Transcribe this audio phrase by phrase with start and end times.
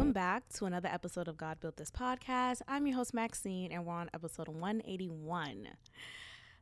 [0.00, 2.62] Welcome back to another episode of God Built This Podcast.
[2.66, 5.68] I'm your host, Maxine, and we're on episode 181.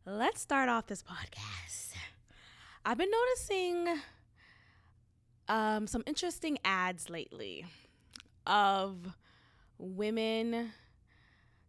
[0.04, 1.92] Let's start off this podcast.
[2.84, 4.00] I've been noticing
[5.46, 7.64] um, some interesting ads lately
[8.44, 9.14] of
[9.78, 10.72] women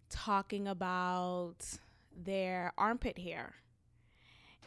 [0.09, 1.57] talking about
[2.19, 3.53] their armpit hair.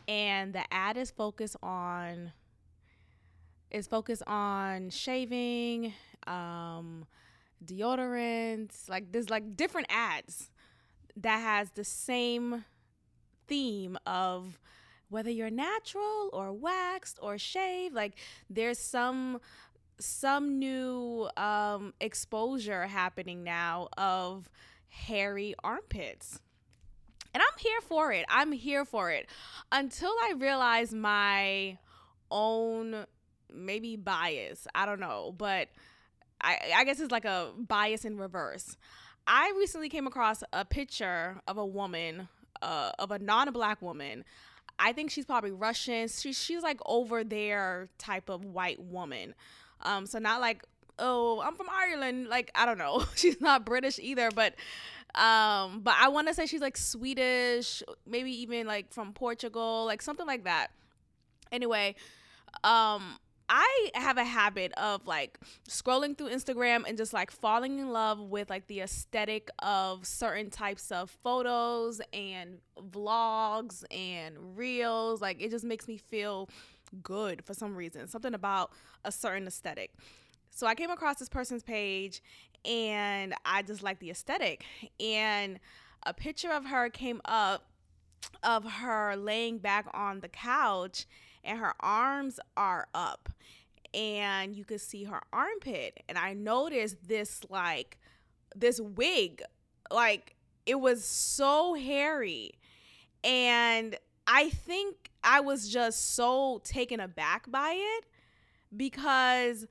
[0.06, 2.30] And the ad is focused on
[3.72, 5.94] is focused on shaving,
[6.26, 7.06] um,
[7.64, 10.50] deodorants, like there's like different ads
[11.16, 12.64] that has the same
[13.46, 14.58] theme of
[15.08, 18.14] whether you're natural or waxed or shaved like
[18.48, 19.38] there's some
[19.98, 24.48] some new um, exposure happening now of
[24.88, 26.40] hairy armpits.
[27.34, 28.24] And i'm here for it.
[28.28, 29.26] I'm here for it.
[29.70, 31.78] Until i realize my
[32.30, 33.06] own
[33.54, 35.68] maybe bias i don't know but
[36.40, 38.76] i i guess it's like a bias in reverse
[39.26, 42.28] i recently came across a picture of a woman
[42.60, 44.24] uh, of a non-black woman
[44.78, 46.08] I think she's probably Russian.
[46.08, 49.34] She, she's like over there type of white woman.
[49.82, 50.64] Um, so not like,
[50.98, 52.28] oh, I'm from Ireland.
[52.28, 53.04] Like, I don't know.
[53.14, 54.54] she's not British either, but
[55.14, 60.00] um, but I want to say she's like Swedish, maybe even like from Portugal, like
[60.00, 60.68] something like that.
[61.50, 61.94] Anyway,
[62.64, 63.18] um,
[63.54, 68.18] I have a habit of like scrolling through Instagram and just like falling in love
[68.18, 75.20] with like the aesthetic of certain types of photos and vlogs and reels.
[75.20, 76.48] Like it just makes me feel
[77.02, 78.08] good for some reason.
[78.08, 78.72] Something about
[79.04, 79.92] a certain aesthetic.
[80.50, 82.22] So I came across this person's page
[82.64, 84.64] and I just like the aesthetic.
[84.98, 85.60] And
[86.04, 87.66] a picture of her came up
[88.42, 91.04] of her laying back on the couch
[91.44, 93.28] and her arms are up
[93.94, 96.02] and you could see her armpit.
[96.08, 97.98] And i noticed this like
[98.54, 99.42] this wig
[99.90, 100.36] like
[100.66, 102.52] it was so hairy.
[103.24, 103.96] And
[104.26, 108.04] i think i was just so taken aback by it
[108.76, 109.66] because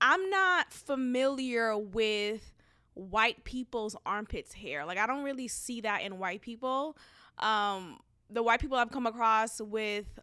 [0.00, 2.52] i'm not familiar with
[2.94, 4.84] white people's armpits hair.
[4.84, 6.96] Like i don't really see that in white people.
[7.38, 7.98] Um
[8.30, 10.18] the white people i've come across with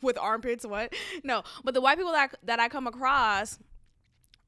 [0.02, 0.66] with armpits.
[0.66, 0.94] What?
[1.24, 3.58] No, but the white people that that I come across,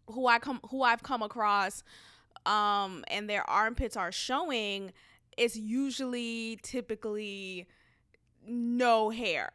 [0.08, 1.82] who I come who I've come across,
[2.46, 4.92] um, and their armpits are showing,
[5.36, 7.66] it's usually typically
[8.46, 9.50] no hair.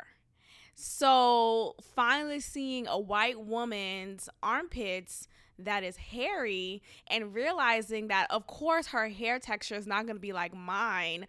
[0.75, 5.27] So finally seeing a white woman's armpits
[5.59, 10.21] that is hairy and realizing that of course her hair texture is not going to
[10.21, 11.27] be like mine.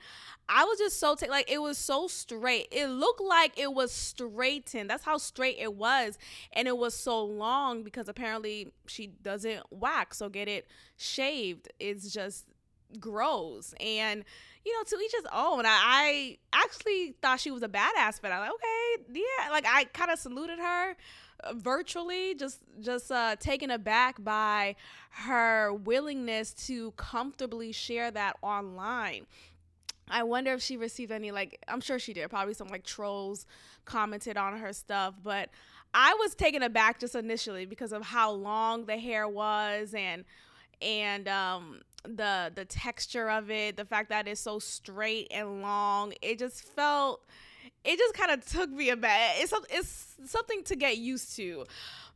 [0.49, 2.69] I was just so t- like it was so straight.
[2.71, 4.91] It looked like it was straightened.
[4.91, 6.19] That's how straight it was.
[6.53, 10.67] And it was so long because apparently she doesn't wax or get it
[10.97, 11.69] shaved.
[11.79, 12.47] It's just
[12.99, 14.25] grows and
[14.65, 15.67] you know to each his own.
[15.67, 19.85] I, I actually thought she was a badass but i'm like okay yeah like i
[19.85, 20.97] kind of saluted her
[21.55, 24.75] virtually just just uh, taken aback by
[25.11, 29.27] her willingness to comfortably share that online
[30.11, 32.29] I wonder if she received any like I'm sure she did.
[32.31, 33.47] Probably some like trolls
[33.85, 35.51] commented on her stuff, but
[35.95, 40.25] I was taken aback just initially because of how long the hair was and
[40.81, 46.15] and um the the texture of it, the fact that it's so straight and long.
[46.23, 47.25] It just felt
[47.85, 49.11] it just kind of took me a bit.
[49.37, 51.65] It's it's something to get used to,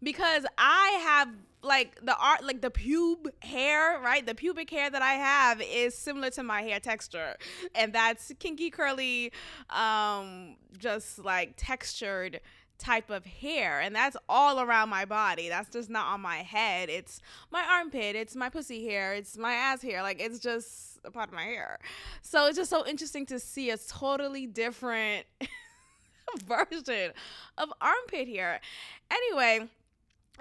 [0.03, 1.29] because I have
[1.63, 4.27] like the art like the pube hair right?
[4.27, 7.37] The pubic hair that i have is similar to my hair texture.
[7.75, 9.33] And that's kinky curly
[9.71, 12.41] um just like textured
[12.79, 13.81] type of hair.
[13.81, 15.49] And that's all around my body.
[15.49, 16.89] That's just not on my head.
[16.89, 17.21] It's
[17.53, 18.17] my armpit.
[18.17, 19.15] It's my pussy hair.
[19.15, 20.03] It's my ass hair.
[20.03, 21.79] Like it's just a part of my hair
[22.23, 25.27] so it's just so interesting to see a totally different
[26.47, 27.13] version
[27.59, 28.61] of armpit hair
[29.11, 29.69] anyway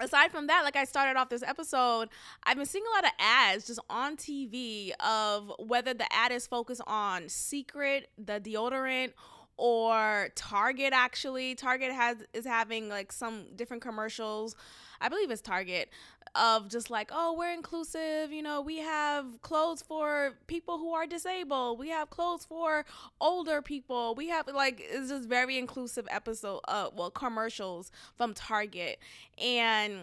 [0.00, 2.08] aside from that, like I started off this episode,
[2.44, 6.46] I've been seeing a lot of ads just on TV of whether the ad is
[6.46, 9.12] focused on Secret, the deodorant,
[9.56, 11.54] or Target actually.
[11.54, 14.56] Target has is having like some different commercials.
[15.02, 15.90] I believe it's Target
[16.34, 18.32] of just like, oh, we're inclusive.
[18.32, 21.78] You know, we have clothes for people who are disabled.
[21.78, 22.84] We have clothes for
[23.20, 24.14] older people.
[24.14, 28.98] We have like it's just very inclusive episode uh well commercials from Target.
[29.42, 29.98] And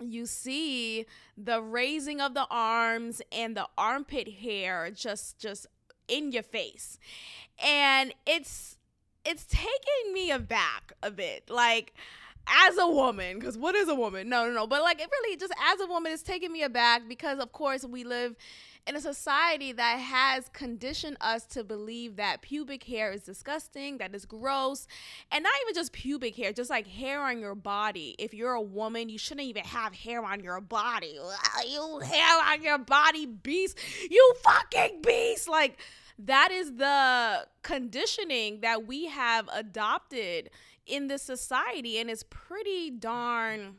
[0.00, 1.06] you see
[1.36, 5.66] the raising of the arms and the armpit hair just just
[6.08, 6.98] in your face.
[7.64, 8.78] And it's
[9.24, 11.48] it's taking me aback a bit.
[11.48, 11.94] Like
[12.46, 14.28] as a woman, because what is a woman?
[14.28, 14.66] No, no, no.
[14.66, 17.84] But like, it really just as a woman, it's taking me aback because, of course,
[17.84, 18.36] we live
[18.86, 24.14] in a society that has conditioned us to believe that pubic hair is disgusting, that
[24.14, 24.86] is gross,
[25.32, 28.14] and not even just pubic hair, just like hair on your body.
[28.18, 31.18] If you're a woman, you shouldn't even have hair on your body.
[31.66, 33.78] You hair on your body, beast.
[34.10, 35.48] You fucking beast.
[35.48, 35.78] Like,
[36.18, 40.50] that is the conditioning that we have adopted
[40.86, 43.76] in this society and it's pretty darn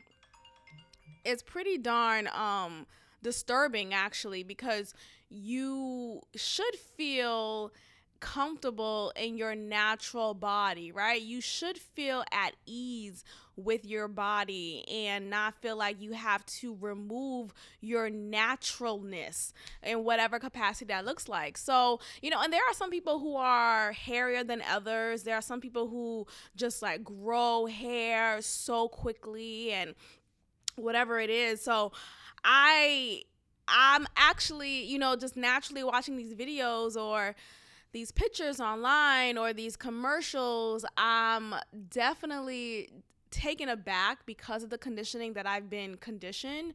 [1.24, 2.86] it's pretty darn um
[3.22, 4.94] disturbing actually because
[5.28, 7.72] you should feel
[8.20, 11.20] comfortable in your natural body, right?
[11.20, 13.24] You should feel at ease
[13.56, 20.38] with your body and not feel like you have to remove your naturalness in whatever
[20.38, 21.56] capacity that looks like.
[21.56, 25.22] So, you know, and there are some people who are hairier than others.
[25.22, 29.94] There are some people who just like grow hair so quickly and
[30.76, 31.62] whatever it is.
[31.62, 31.92] So,
[32.44, 33.22] I
[33.68, 37.34] I'm actually, you know, just naturally watching these videos or
[37.92, 41.54] these pictures online or these commercials, I'm
[41.90, 42.90] definitely
[43.36, 46.72] taken aback because of the conditioning that I've been conditioned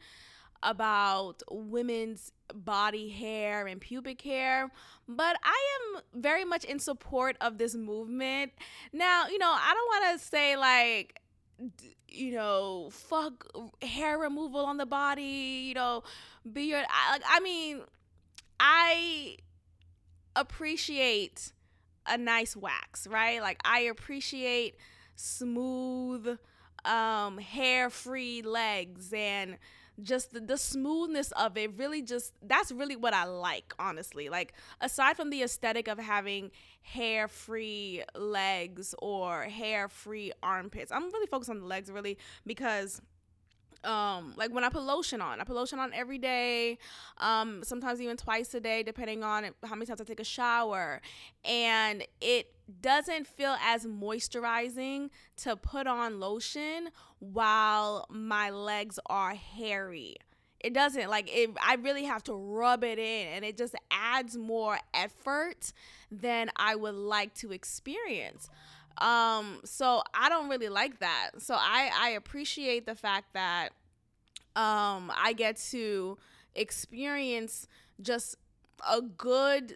[0.64, 4.70] about women's body hair and pubic hair.
[5.08, 8.52] But I am very much in support of this movement.
[8.94, 11.20] Now, you know, I don't want to say like,
[12.08, 13.48] you know, fuck
[13.82, 16.04] hair removal on the body, you know,
[16.52, 17.82] be your I, I mean,
[18.60, 19.38] I
[20.36, 21.54] appreciate
[22.06, 23.42] a nice wax, right?
[23.42, 24.76] Like I appreciate
[25.16, 26.38] smooth
[26.86, 29.58] um hair-free legs and
[30.02, 34.30] just the, the smoothness of it really just that's really what I like honestly.
[34.30, 36.52] Like aside from the aesthetic of having
[36.82, 43.02] hair free legs or hair free armpits I'm really focused on the legs really because
[43.84, 45.42] um like when i put lotion on.
[45.42, 46.78] I put lotion on every day
[47.18, 51.02] um sometimes even twice a day depending on how many times i take a shower.
[51.46, 56.90] And it doesn't feel as moisturizing to put on lotion
[57.20, 60.16] while my legs are hairy.
[60.60, 64.38] It doesn't like it i really have to rub it in and it just adds
[64.38, 65.74] more effort
[66.12, 68.48] than i would like to experience
[68.98, 73.70] um so i don't really like that so i i appreciate the fact that
[74.56, 76.18] um i get to
[76.56, 77.68] experience
[78.02, 78.36] just
[78.90, 79.76] a good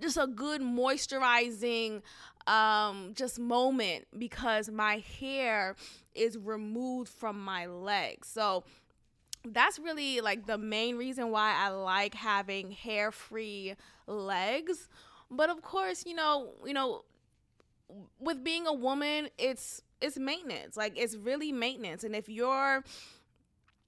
[0.00, 2.02] just a good moisturizing
[2.46, 5.74] um just moment because my hair
[6.14, 8.64] is removed from my legs so
[9.44, 13.74] that's really like the main reason why I like having hair free
[14.06, 14.88] legs.
[15.30, 17.04] But of course, you know, you know,
[18.18, 20.76] with being a woman, it's it's maintenance.
[20.76, 22.04] Like it's really maintenance.
[22.04, 22.84] And if you're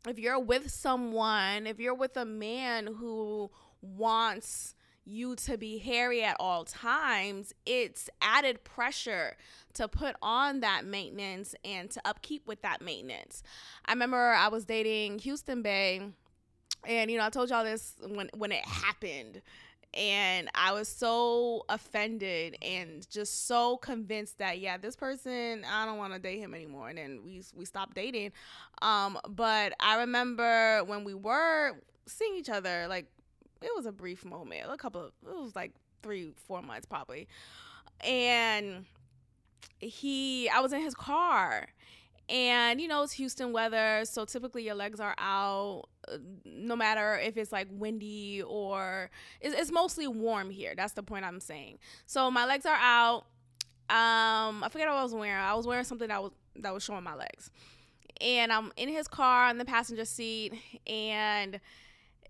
[0.06, 3.50] if you're with someone, if you're with a man who
[3.82, 9.36] wants you to be hairy at all times, it's added pressure
[9.74, 13.42] to put on that maintenance and to upkeep with that maintenance.
[13.84, 16.08] I remember I was dating Houston Bay,
[16.86, 19.42] and you know, I told y'all this when when it happened
[19.96, 25.98] and I was so offended and just so convinced that yeah, this person I don't
[25.98, 26.88] want to date him anymore.
[26.88, 28.32] And then we we stopped dating.
[28.82, 31.72] Um, but I remember when we were
[32.06, 33.06] seeing each other, like
[33.62, 35.72] it was a brief moment, a couple of it was like
[36.02, 37.26] three four months probably,
[38.02, 38.84] and
[39.78, 41.68] he I was in his car
[42.28, 47.18] and you know, it's Houston weather, so typically your legs are out uh, no matter
[47.18, 50.74] if it's like windy or it's, it's mostly warm here.
[50.76, 51.78] That's the point I'm saying.
[52.06, 53.26] So my legs are out.
[53.88, 55.42] Um, I forget what I was wearing.
[55.42, 57.50] I was wearing something that was that was showing my legs.
[58.20, 60.54] And I'm in his car in the passenger seat
[60.86, 61.60] and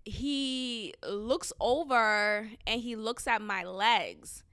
[0.03, 4.43] he looks over and he looks at my legs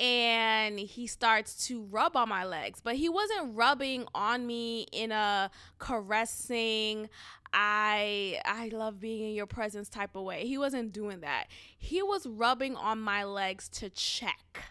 [0.00, 2.80] and he starts to rub on my legs.
[2.82, 7.08] But he wasn't rubbing on me in a caressing
[7.52, 10.46] i i love being in your presence type of way.
[10.46, 11.46] He wasn't doing that.
[11.76, 14.62] He was rubbing on my legs to check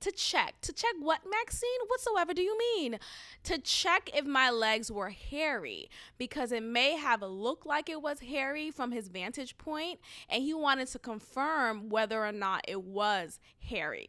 [0.00, 1.68] to check to check what maxine?
[1.88, 2.98] Whatsoever do you mean?
[3.44, 8.20] To check if my legs were hairy because it may have looked like it was
[8.20, 13.40] hairy from his vantage point and he wanted to confirm whether or not it was
[13.58, 14.08] hairy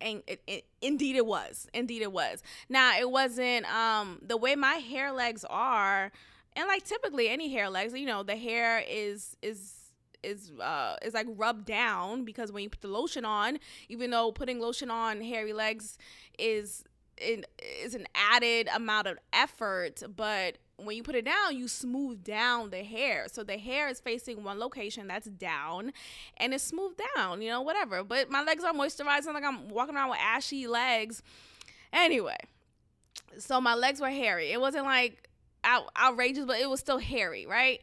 [0.00, 2.42] and it, it, indeed it was indeed it was.
[2.68, 6.12] Now it wasn't um the way my hair legs are
[6.54, 9.74] and like typically any hair legs you know the hair is is
[10.22, 14.32] is uh is like rubbed down because when you put the lotion on even though
[14.32, 15.98] putting lotion on hairy legs
[16.38, 16.84] is
[17.18, 17.48] it
[17.82, 22.70] is an added amount of effort, but when you put it down, you smooth down
[22.70, 23.26] the hair.
[23.32, 25.92] So the hair is facing one location that's down
[26.36, 28.04] and it's smoothed down, you know, whatever.
[28.04, 31.22] But my legs are moisturizing like I'm walking around with ashy legs.
[31.92, 32.36] Anyway,
[33.38, 34.52] so my legs were hairy.
[34.52, 35.28] It wasn't like
[35.64, 37.80] out- outrageous, but it was still hairy, right?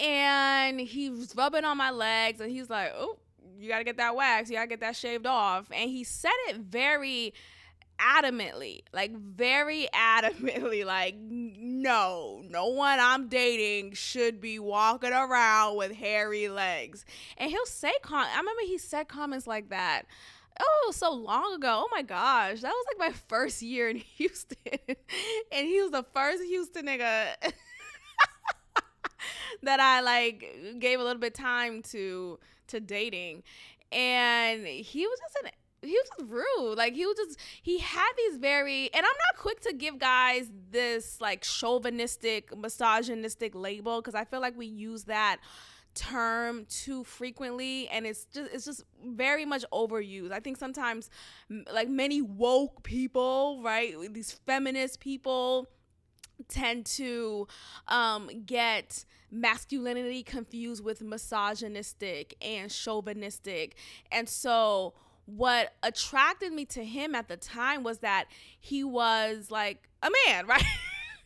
[0.00, 3.18] And he was rubbing on my legs and he's like, oh,
[3.58, 4.50] you got to get that wax.
[4.50, 5.68] You got to get that shaved off.
[5.70, 7.32] And he said it very
[8.04, 15.92] adamantly, like very adamantly, like no, no one I'm dating should be walking around with
[15.92, 17.04] hairy legs.
[17.38, 20.02] And he'll say, com- I remember he said comments like that.
[20.60, 21.84] Oh, so long ago.
[21.84, 24.56] Oh my gosh, that was like my first year in Houston,
[24.88, 27.34] and he was the first Houston nigga
[29.62, 33.42] that I like gave a little bit time to to dating,
[33.92, 35.50] and he was just an
[35.84, 36.76] he was just rude.
[36.76, 40.50] Like he was just he had these very and I'm not quick to give guys
[40.70, 45.38] this like chauvinistic, misogynistic label because I feel like we use that
[45.94, 50.32] term too frequently and it's just it's just very much overused.
[50.32, 51.10] I think sometimes
[51.72, 53.94] like many woke people, right?
[54.12, 55.68] These feminist people
[56.48, 57.46] tend to
[57.88, 63.76] um, get masculinity confused with misogynistic and chauvinistic.
[64.10, 64.94] And so
[65.26, 68.26] what attracted me to him at the time was that
[68.58, 70.64] he was like a man, right?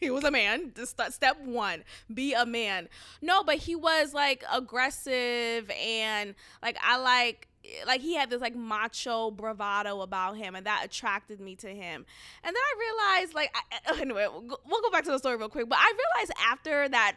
[0.01, 0.73] he was a man.
[1.11, 2.89] Step one, be a man.
[3.21, 7.49] No, but he was like aggressive and like I like
[7.87, 12.07] like he had this like macho bravado about him and that attracted me to him
[12.45, 15.69] and then i realized like I, anyway we'll go back to the story real quick
[15.69, 17.17] but i realized after that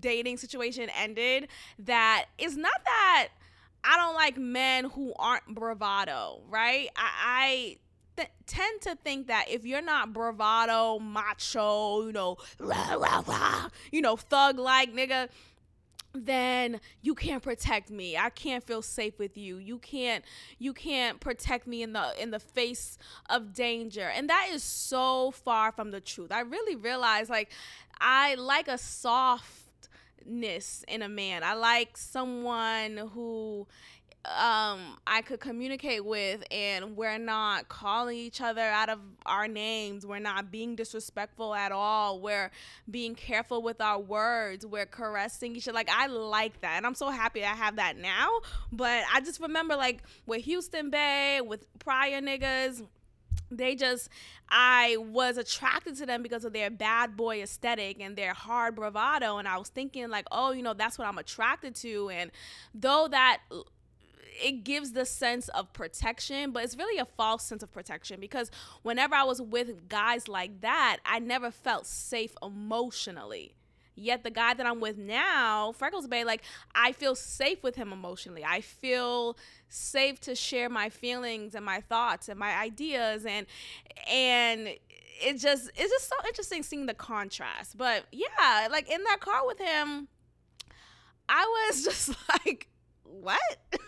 [0.00, 3.28] dating situation ended that it's not that
[3.84, 6.88] I don't like men who aren't bravado, right?
[6.96, 7.76] I, I
[8.16, 13.68] th- tend to think that if you're not bravado, macho, you know, rah, rah, rah,
[13.92, 15.28] you know, thug like nigga,
[16.24, 18.16] then you can't protect me.
[18.16, 19.58] I can't feel safe with you.
[19.58, 20.24] You can't
[20.58, 24.08] you can't protect me in the in the face of danger.
[24.08, 26.32] And that is so far from the truth.
[26.32, 27.50] I really realize like
[28.00, 29.65] I like a soft
[30.24, 31.42] ness in a man.
[31.44, 33.66] I like someone who
[34.26, 40.04] um I could communicate with and we're not calling each other out of our names.
[40.04, 42.20] We're not being disrespectful at all.
[42.20, 42.50] We're
[42.90, 44.66] being careful with our words.
[44.66, 45.76] We're caressing each other.
[45.76, 46.76] Like I like that.
[46.76, 48.28] And I'm so happy I have that now.
[48.72, 52.82] But I just remember like with Houston Bay, with prior niggas,
[53.50, 54.08] they just
[54.48, 59.38] I was attracted to them because of their bad boy aesthetic and their hard bravado
[59.38, 62.30] and I was thinking like oh you know that's what I'm attracted to and
[62.74, 63.40] though that
[64.42, 68.50] it gives the sense of protection, but it's really a false sense of protection because
[68.82, 73.55] whenever I was with guys like that, I never felt safe emotionally.
[73.96, 76.42] Yet the guy that I'm with now, Freckles Bay, like
[76.74, 78.44] I feel safe with him emotionally.
[78.44, 79.38] I feel
[79.68, 83.46] safe to share my feelings and my thoughts and my ideas and
[84.08, 87.78] and it just it's just so interesting seeing the contrast.
[87.78, 90.08] But yeah, like in that car with him,
[91.28, 92.68] I was just like,
[93.02, 93.40] what?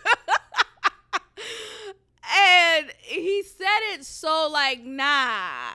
[2.35, 5.73] and he said it so like, nah,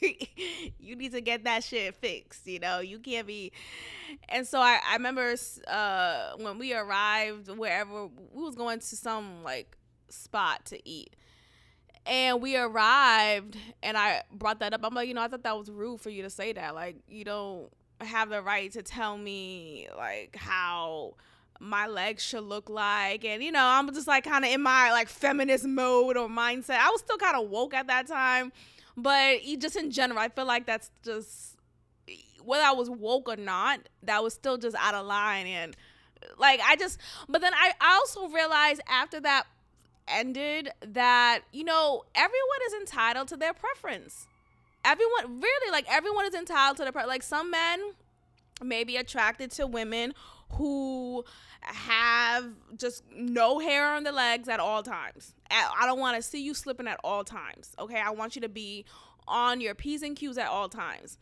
[0.78, 2.46] you need to get that shit fixed.
[2.46, 3.52] You know, you can't be.
[4.28, 5.34] And so I, I remember
[5.66, 9.76] uh, when we arrived wherever we was going to some like
[10.08, 11.14] spot to eat.
[12.06, 14.80] And we arrived, and I brought that up.
[14.82, 16.74] I'm like, you know, I thought that was rude for you to say that.
[16.74, 21.14] Like, you don't have the right to tell me like how
[21.60, 24.92] my legs should look like and you know i'm just like kind of in my
[24.92, 28.52] like feminist mode or mindset i was still kind of woke at that time
[29.02, 31.56] but just in general i feel like that's just
[32.44, 35.76] whether i was woke or not that was still just out of line and
[36.38, 39.46] like i just but then i, also realized after that
[40.08, 44.26] ended that you know everyone is entitled to their preference
[44.84, 47.92] everyone really like everyone is entitled to their pre- like some men
[48.62, 50.14] may be attracted to women
[50.52, 51.24] who
[51.60, 55.34] have just no hair on the legs at all times.
[55.50, 57.74] I don't want to see you slipping at all times.
[57.78, 58.84] Okay, I want you to be
[59.26, 61.18] on your p's and q's at all times.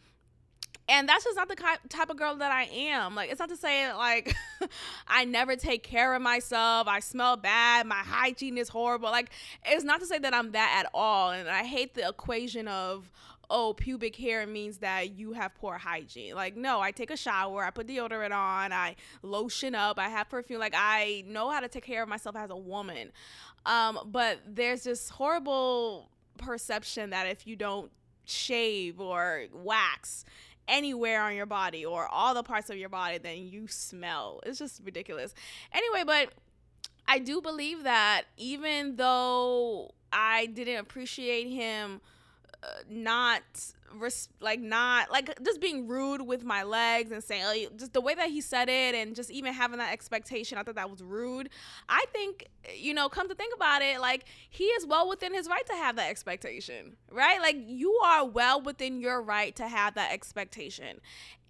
[0.89, 1.57] And that's just not the
[1.89, 3.17] type of girl that I am.
[3.17, 4.37] Like, it's not to say like
[5.09, 6.87] I never take care of myself.
[6.87, 7.87] I smell bad.
[7.87, 9.11] My hygiene is horrible.
[9.11, 9.31] Like,
[9.65, 11.31] it's not to say that I'm that at all.
[11.31, 13.11] And I hate the equation of
[13.51, 16.35] oh, pubic hair means that you have poor hygiene.
[16.35, 20.29] Like, no, I take a shower, I put deodorant on, I lotion up, I have
[20.29, 20.61] perfume.
[20.61, 23.13] Like, I know how to take care of myself as a woman.
[23.67, 26.09] Um, but there's this horrible
[26.39, 27.91] perception that if you don't
[28.25, 30.25] shave or wax
[30.69, 34.41] anywhere on your body or all the parts of your body, then you smell.
[34.47, 35.35] It's just ridiculous.
[35.73, 36.33] Anyway, but
[37.09, 42.01] I do believe that even though I didn't appreciate him
[42.89, 43.43] not
[43.95, 48.01] res- like not like just being rude with my legs and saying like, just the
[48.01, 51.03] way that he said it and just even having that expectation i thought that was
[51.03, 51.49] rude.
[51.89, 55.49] I think you know come to think about it like he is well within his
[55.49, 57.41] right to have that expectation right?
[57.41, 61.01] Like you are well within your right to have that expectation.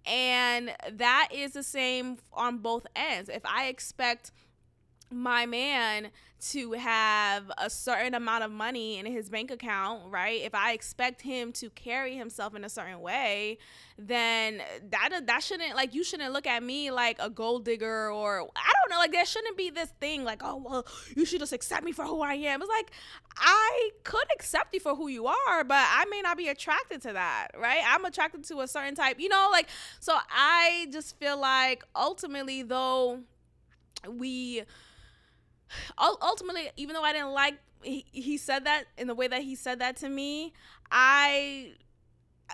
[0.05, 3.29] And that is the same on both ends.
[3.29, 4.31] If i expect
[5.09, 6.09] my man
[6.39, 10.41] to have a certain amount of money in his bank account, right?
[10.41, 13.57] If I expect him to carry himself in a certain way,
[13.97, 14.61] then
[14.91, 18.71] that that shouldn't like you shouldn't look at me like a gold digger or I
[18.81, 20.85] don't know, like there shouldn't be this thing like, oh well,
[21.15, 22.61] you should just accept me for who I am.
[22.61, 22.91] It's like
[23.37, 27.13] I could accept you for who you are, but I may not be attracted to
[27.13, 27.81] that, right?
[27.87, 32.61] I'm attracted to a certain type, you know, like so I just feel like ultimately
[32.61, 33.21] though
[34.07, 34.63] we
[35.97, 39.55] ultimately, even though I didn't like he, he said that in the way that he
[39.55, 40.53] said that to me,
[40.91, 41.73] I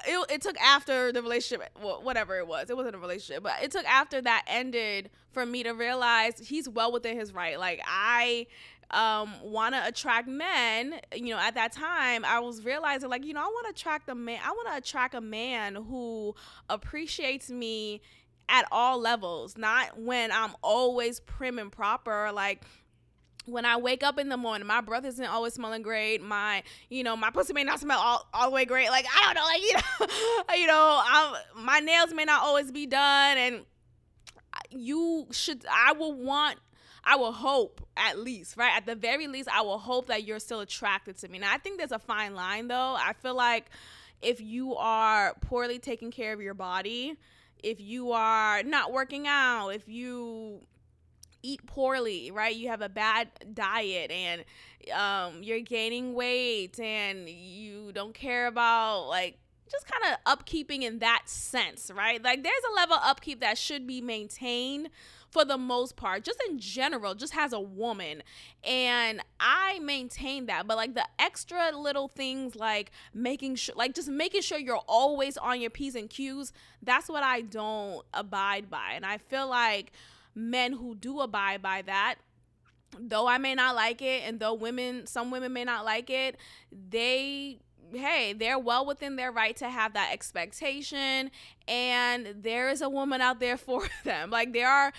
[0.05, 3.53] it, it took after the relationship well, whatever it was it wasn't a relationship but
[3.61, 7.59] it took after that ended for me to realize he's well within his right.
[7.59, 8.47] Like i
[8.91, 13.33] um, want to attract men you know at that time i was realizing like you
[13.33, 16.35] know i want to attract a man i want to attract a man who
[16.69, 18.01] appreciates me
[18.49, 22.61] at all levels not when i'm always prim and proper like
[23.45, 26.21] when I wake up in the morning, my breath isn't always smelling great.
[26.21, 28.89] My, you know, my pussy may not smell all, all the way great.
[28.89, 32.71] Like I don't know, like you know, you know, I'm, my nails may not always
[32.71, 33.65] be done, and
[34.69, 35.65] you should.
[35.69, 36.59] I will want.
[37.05, 38.71] I will hope at least, right?
[38.77, 41.37] At the very least, I will hope that you're still attracted to me.
[41.39, 42.95] Now, I think there's a fine line though.
[42.97, 43.69] I feel like
[44.21, 47.17] if you are poorly taking care of your body,
[47.61, 50.61] if you are not working out, if you
[51.43, 52.55] eat poorly, right?
[52.55, 54.43] You have a bad diet and
[54.93, 59.37] um, you're gaining weight and you don't care about like
[59.71, 62.23] just kind of upkeeping in that sense, right?
[62.23, 64.89] Like there's a level upkeep that should be maintained
[65.33, 68.21] for the most part, just in general, just as a woman.
[68.63, 70.67] And I maintain that.
[70.67, 75.35] But like the extra little things like making sure, like just making sure you're always
[75.37, 76.53] on your P's and Q's,
[76.83, 78.91] that's what I don't abide by.
[78.93, 79.91] And I feel like
[80.35, 82.15] men who do abide by that
[82.99, 86.37] though I may not like it and though women some women may not like it,
[86.71, 87.59] they
[87.91, 91.29] hey, they're well within their right to have that expectation
[91.67, 94.29] and there is a woman out there for them.
[94.29, 94.93] Like there are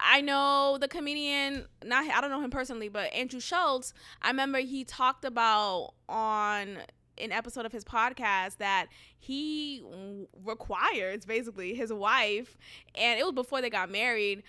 [0.00, 4.58] I know the comedian, not I don't know him personally, but Andrew Schulz, I remember
[4.58, 6.78] he talked about on
[7.20, 8.86] an episode of his podcast that
[9.18, 9.82] he
[10.44, 12.56] requires basically his wife,
[12.94, 14.42] and it was before they got married,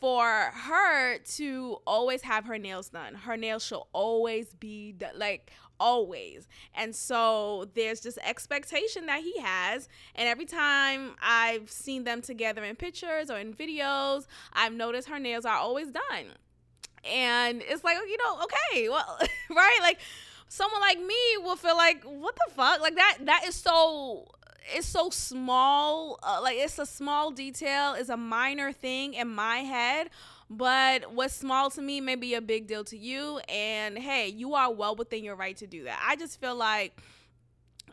[0.00, 3.14] for her to always have her nails done.
[3.14, 5.50] Her nails should always be done, like
[5.80, 6.48] always.
[6.74, 9.88] And so there's this expectation that he has.
[10.14, 15.18] And every time I've seen them together in pictures or in videos, I've noticed her
[15.18, 16.26] nails are always done.
[17.04, 19.18] And it's like, you know, okay, well,
[19.50, 19.78] right?
[19.82, 20.00] Like,
[20.54, 22.80] someone like me will feel like what the fuck?
[22.80, 24.28] Like that that is so
[24.72, 29.58] it's so small uh, like it's a small detail it's a minor thing in my
[29.58, 30.08] head
[30.48, 34.54] but what's small to me may be a big deal to you and hey you
[34.54, 36.02] are well within your right to do that.
[36.06, 36.98] I just feel like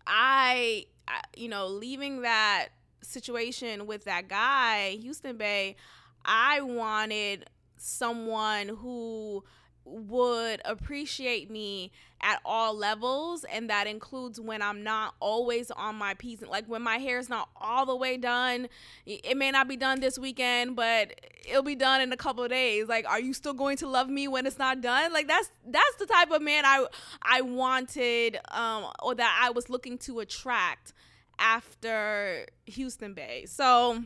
[0.07, 2.69] i, I you know leaving that
[3.01, 5.75] situation with that guy houston bay
[6.23, 9.43] i wanted someone who
[9.91, 16.13] would appreciate me at all levels and that includes when I'm not always on my
[16.13, 18.69] piece like when my hair is not all the way done.
[19.05, 22.87] It may not be done this weekend but it'll be done in a couple days.
[22.87, 25.11] Like are you still going to love me when it's not done?
[25.11, 26.85] Like that's that's the type of man I
[27.23, 30.93] I wanted um or that I was looking to attract
[31.39, 33.45] after Houston Bay.
[33.47, 34.03] So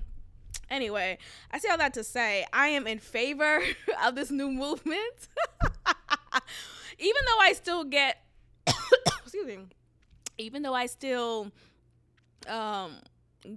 [0.70, 1.18] Anyway,
[1.52, 3.62] I say all that to say I am in favor
[4.06, 5.28] of this new movement.
[7.00, 8.24] even though I still get
[9.24, 9.60] excuse me,
[10.38, 11.52] even though I still
[12.48, 12.96] um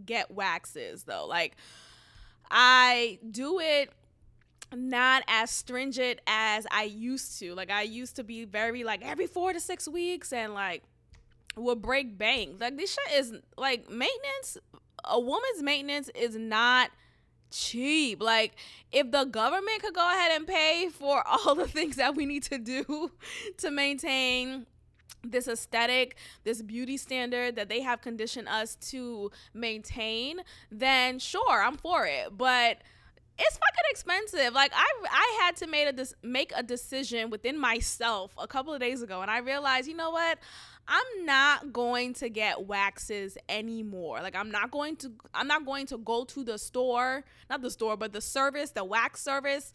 [0.04, 1.26] get waxes though.
[1.26, 1.56] Like
[2.50, 3.90] I do it
[4.74, 7.54] not as stringent as I used to.
[7.54, 10.82] Like I used to be very like every 4 to 6 weeks and like
[11.56, 12.60] would break bank.
[12.60, 14.58] Like this shit is like maintenance
[15.04, 16.90] a woman's maintenance is not
[17.50, 18.22] cheap.
[18.22, 18.54] Like,
[18.92, 22.42] if the government could go ahead and pay for all the things that we need
[22.44, 23.10] to do
[23.58, 24.66] to maintain
[25.24, 31.76] this aesthetic, this beauty standard that they have conditioned us to maintain, then sure, I'm
[31.76, 32.36] for it.
[32.36, 32.78] But
[33.38, 34.52] it's fucking expensive.
[34.52, 38.80] Like I I had to make a make a decision within myself a couple of
[38.80, 40.38] days ago and I realized, you know what?
[40.88, 44.20] I'm not going to get waxes anymore.
[44.22, 47.70] Like I'm not going to I'm not going to go to the store, not the
[47.70, 49.72] store, but the service, the wax service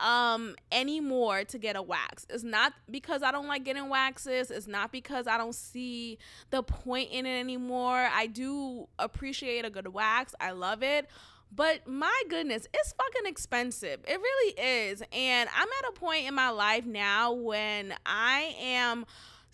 [0.00, 2.24] um anymore to get a wax.
[2.30, 6.18] It's not because I don't like getting waxes, it's not because I don't see
[6.50, 8.08] the point in it anymore.
[8.12, 10.34] I do appreciate a good wax.
[10.40, 11.08] I love it.
[11.54, 14.00] But my goodness, it's fucking expensive.
[14.08, 14.54] It really
[14.90, 15.02] is.
[15.12, 19.04] And I'm at a point in my life now when I am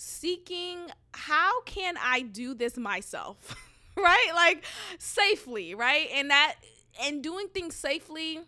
[0.00, 0.78] seeking
[1.12, 3.54] how can I do this myself?
[3.96, 4.30] right?
[4.34, 4.64] Like
[4.98, 6.08] safely, right?
[6.14, 6.54] And that
[7.02, 8.40] and doing things safely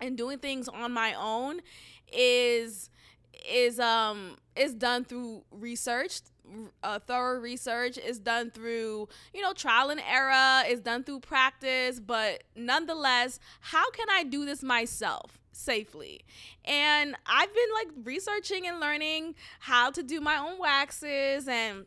[0.00, 1.60] and doing things on my own
[2.12, 2.90] is
[3.48, 6.20] is um is done through research
[6.82, 12.00] uh, thorough research is done through you know trial and error is done through practice
[12.00, 16.20] but nonetheless how can i do this myself safely
[16.64, 21.86] and i've been like researching and learning how to do my own waxes and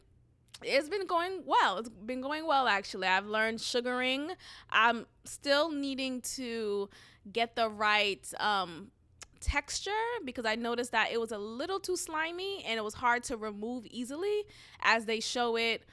[0.65, 1.77] it's been going well.
[1.79, 3.07] It's been going well actually.
[3.07, 4.31] I've learned sugaring.
[4.69, 6.89] I'm still needing to
[7.31, 8.91] get the right um,
[9.39, 9.91] texture
[10.25, 13.37] because I noticed that it was a little too slimy and it was hard to
[13.37, 14.43] remove easily
[14.81, 15.83] as they show it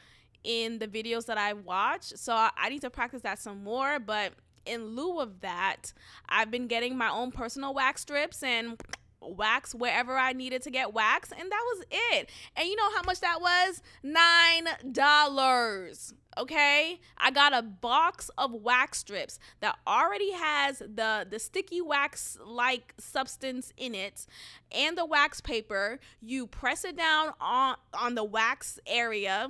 [0.45, 2.05] in the videos that I watch.
[2.17, 3.99] So I need to practice that some more.
[3.99, 4.33] But
[4.67, 5.93] in lieu of that,
[6.29, 8.81] I've been getting my own personal wax strips and
[9.21, 12.31] wax wherever I needed to get wax, and that was it.
[12.57, 13.83] And you know how much that was?
[14.03, 16.15] Nine dollars.
[16.39, 22.39] Okay, I got a box of wax strips that already has the the sticky wax
[22.45, 24.27] like substance in it
[24.71, 25.99] and the wax paper.
[26.21, 29.49] You press it down on on the wax area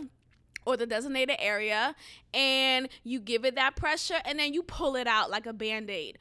[0.73, 1.95] or the designated area
[2.33, 6.19] and you give it that pressure and then you pull it out like a band-aid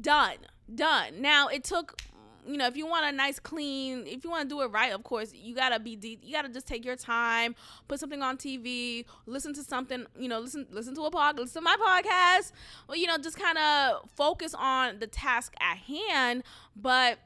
[0.00, 0.36] done
[0.74, 2.00] done now it took
[2.46, 4.92] you know, if you want a nice clean, if you want to do it right,
[4.92, 6.20] of course, you gotta be deep.
[6.22, 7.54] You gotta just take your time,
[7.88, 11.62] put something on TV, listen to something, you know, listen listen to a podcast, listen
[11.62, 12.52] to my podcast,
[12.88, 16.42] or you know, just kind of focus on the task at hand.
[16.74, 17.18] But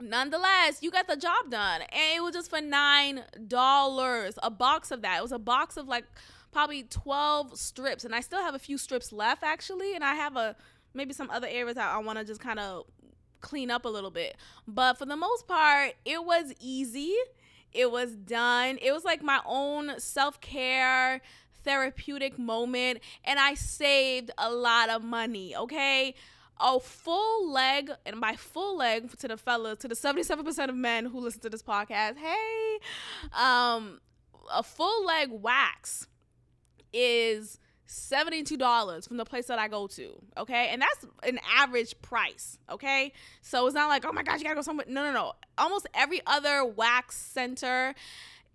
[0.00, 4.90] nonetheless, you got the job done, and it was just for nine dollars a box
[4.90, 5.18] of that.
[5.18, 6.04] It was a box of like
[6.52, 10.36] probably twelve strips, and I still have a few strips left actually, and I have
[10.36, 10.56] a
[10.94, 12.84] maybe some other areas I, I want to just kind of
[13.40, 14.36] clean up a little bit.
[14.66, 17.14] But for the most part, it was easy.
[17.72, 18.78] It was done.
[18.80, 21.20] It was like my own self care,
[21.64, 23.00] therapeutic moment.
[23.24, 26.14] And I saved a lot of money, okay?
[26.64, 31.06] A full leg, and by full leg to the fellas, to the 77% of men
[31.06, 32.78] who listen to this podcast, hey,
[33.32, 34.00] um,
[34.52, 36.06] a full leg wax
[36.92, 40.22] is $72 from the place that I go to.
[40.38, 40.68] Okay.
[40.68, 42.58] And that's an average price.
[42.70, 43.12] Okay.
[43.42, 44.86] So it's not like, oh my gosh, you gotta go somewhere.
[44.88, 45.32] No, no, no.
[45.58, 47.94] Almost every other wax center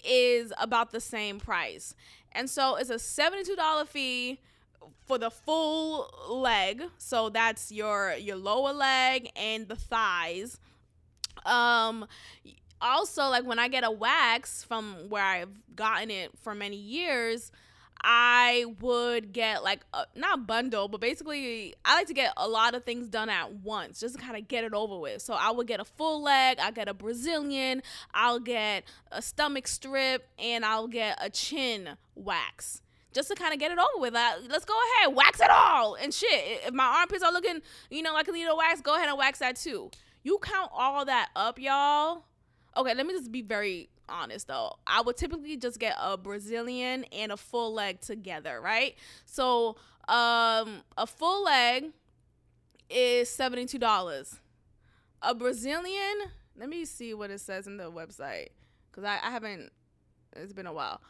[0.04, 1.94] is about the same price.
[2.32, 4.40] And so it's a $72 fee
[5.06, 6.84] for the full leg.
[6.98, 10.60] So that's your your lower leg and the thighs.
[11.46, 12.08] Um
[12.82, 17.52] also like when I get a wax from where I've gotten it for many years,
[18.04, 22.76] I would get like a, not bundle, but basically I like to get a lot
[22.76, 25.22] of things done at once just to kind of get it over with.
[25.22, 27.82] So I would get a full leg, I get a Brazilian,
[28.14, 32.82] I'll get a stomach strip, and I'll get a chin wax
[33.14, 34.14] just to kind of get it over with.
[34.14, 36.62] Like, let's go ahead, wax it all and shit.
[36.66, 39.40] If my armpits are looking, you know, like a little wax, go ahead and wax
[39.40, 39.92] that too.
[40.24, 42.26] You count all that up, y'all.
[42.76, 44.76] Okay, let me just be very honest though.
[44.86, 48.96] I would typically just get a Brazilian and a full leg together, right?
[49.26, 51.92] So, um, a full leg
[52.90, 54.38] is $72.
[55.22, 56.16] A Brazilian,
[56.56, 58.50] let me see what it says in the website
[58.92, 59.72] because I, I haven't,
[60.36, 61.02] it's been a while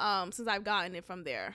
[0.00, 1.54] um, since I've gotten it from there.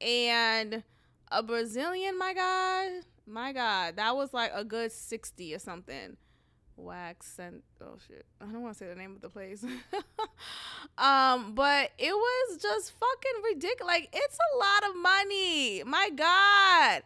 [0.00, 0.82] And
[1.30, 2.90] a Brazilian, my God,
[3.26, 6.16] my God, that was like a good 60 or something.
[6.76, 8.24] Wax and oh shit.
[8.40, 9.64] I don't want to say the name of the place.
[10.98, 15.82] Um but it was just fucking ridiculous like it's a lot of money.
[15.84, 17.02] My god.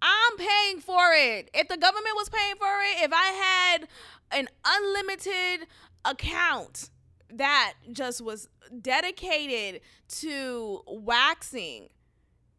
[0.00, 1.50] I'm paying for it.
[1.54, 3.88] If the government was paying for it if i had
[4.30, 5.68] an unlimited
[6.04, 6.90] account
[7.30, 8.48] that just was
[8.80, 11.88] dedicated to waxing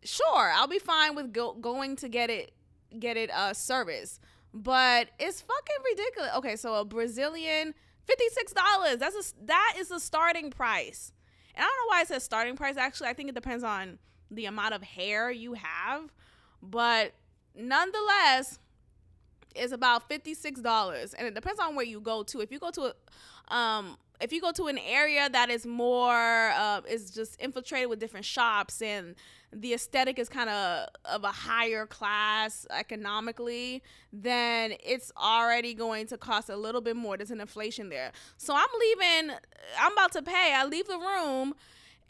[0.04, 2.52] sure i'll be fine with go- going to get it
[3.00, 4.20] get it uh service
[4.54, 6.32] but it's fucking ridiculous.
[6.38, 7.74] Okay, so a Brazilian,
[8.06, 8.98] fifty six dollars.
[8.98, 11.12] That's a that is the starting price.
[11.56, 12.78] And I don't know why it says starting price.
[12.78, 14.00] Actually, I think it depends on
[14.32, 16.12] the amount of hair you have,
[16.62, 17.14] but
[17.56, 18.60] nonetheless,
[19.56, 22.42] it's about fifty six dollars, and it depends on where you go to.
[22.42, 22.94] If you go to
[23.52, 27.90] a, um, if you go to an area that is more uh, is just infiltrated
[27.90, 29.16] with different shops and
[29.52, 36.18] the aesthetic is kind of of a higher class economically then it's already going to
[36.18, 37.18] cost a little bit more.
[37.18, 38.12] There's an inflation there.
[38.38, 39.36] So i'm leaving
[39.80, 40.54] i'm about to pay.
[40.56, 41.54] I leave the room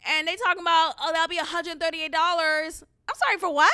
[0.06, 3.72] and they talking about oh that'll be $138 i'm sorry for what?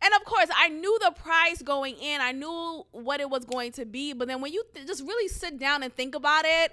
[0.00, 2.20] And of course, I knew the price going in.
[2.20, 4.12] I knew what it was going to be.
[4.12, 6.72] But then when you th- just really sit down and think about it,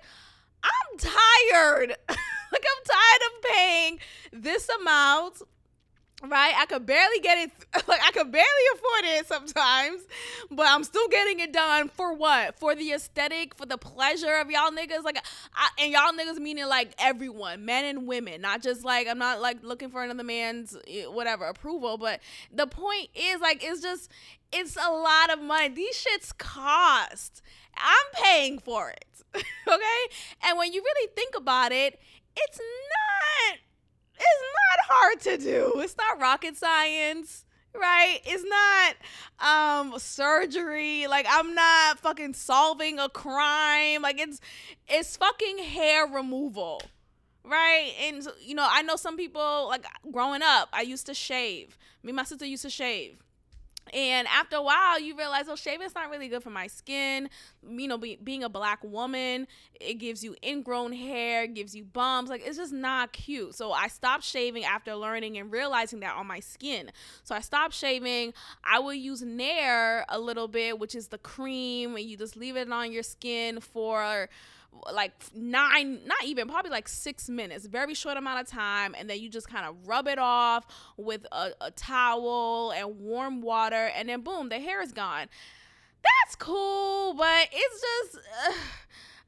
[0.65, 1.95] I'm tired.
[2.10, 3.99] like I'm tired of paying
[4.34, 5.41] this amount
[6.23, 6.54] right?
[6.58, 7.51] I could barely get it
[7.88, 10.01] like i could barely afford it sometimes
[10.49, 12.58] but i'm still getting it done for what?
[12.58, 15.04] For the aesthetic for the pleasure of y'all niggas?
[15.04, 15.23] Like
[15.54, 19.41] I, and y'all niggas meaning like everyone men and women not just like i'm not
[19.41, 24.10] like looking for another man's eh, whatever approval but the point is like it's just
[24.51, 25.69] it's a lot of money.
[25.69, 27.41] These shits cost
[27.77, 29.05] i'm paying for it
[29.67, 31.99] okay and when you really think about it
[32.38, 33.59] it's not
[34.17, 35.73] it's not hard to do.
[35.81, 38.19] It's not rocket science, right?
[38.25, 38.95] It's not
[39.91, 41.07] um surgery.
[41.07, 44.01] Like I'm not fucking solving a crime.
[44.01, 44.39] Like it's
[44.88, 46.81] it's fucking hair removal.
[47.43, 47.93] Right?
[48.01, 51.77] And you know, I know some people like growing up, I used to shave.
[52.03, 53.24] Me and my sister used to shave
[53.93, 57.30] and after a while, you realize, oh, shaving's not really good for my skin.
[57.67, 59.48] You know, be, being a black woman,
[59.80, 62.30] it gives you ingrown hair, gives you bumps.
[62.30, 63.56] Like, it's just not cute.
[63.56, 66.91] So I stopped shaving after learning and realizing that on my skin.
[67.24, 68.34] So I stopped shaving.
[68.63, 72.56] I will use Nair a little bit, which is the cream, and you just leave
[72.56, 74.30] it on your skin for
[74.91, 78.95] like nine, not even, probably like six minutes, very short amount of time.
[78.97, 80.65] And then you just kind of rub it off
[80.97, 83.91] with a, a towel and warm water.
[83.95, 85.27] And then boom, the hair is gone.
[86.03, 88.25] That's cool, but it's just.
[88.47, 88.53] Uh,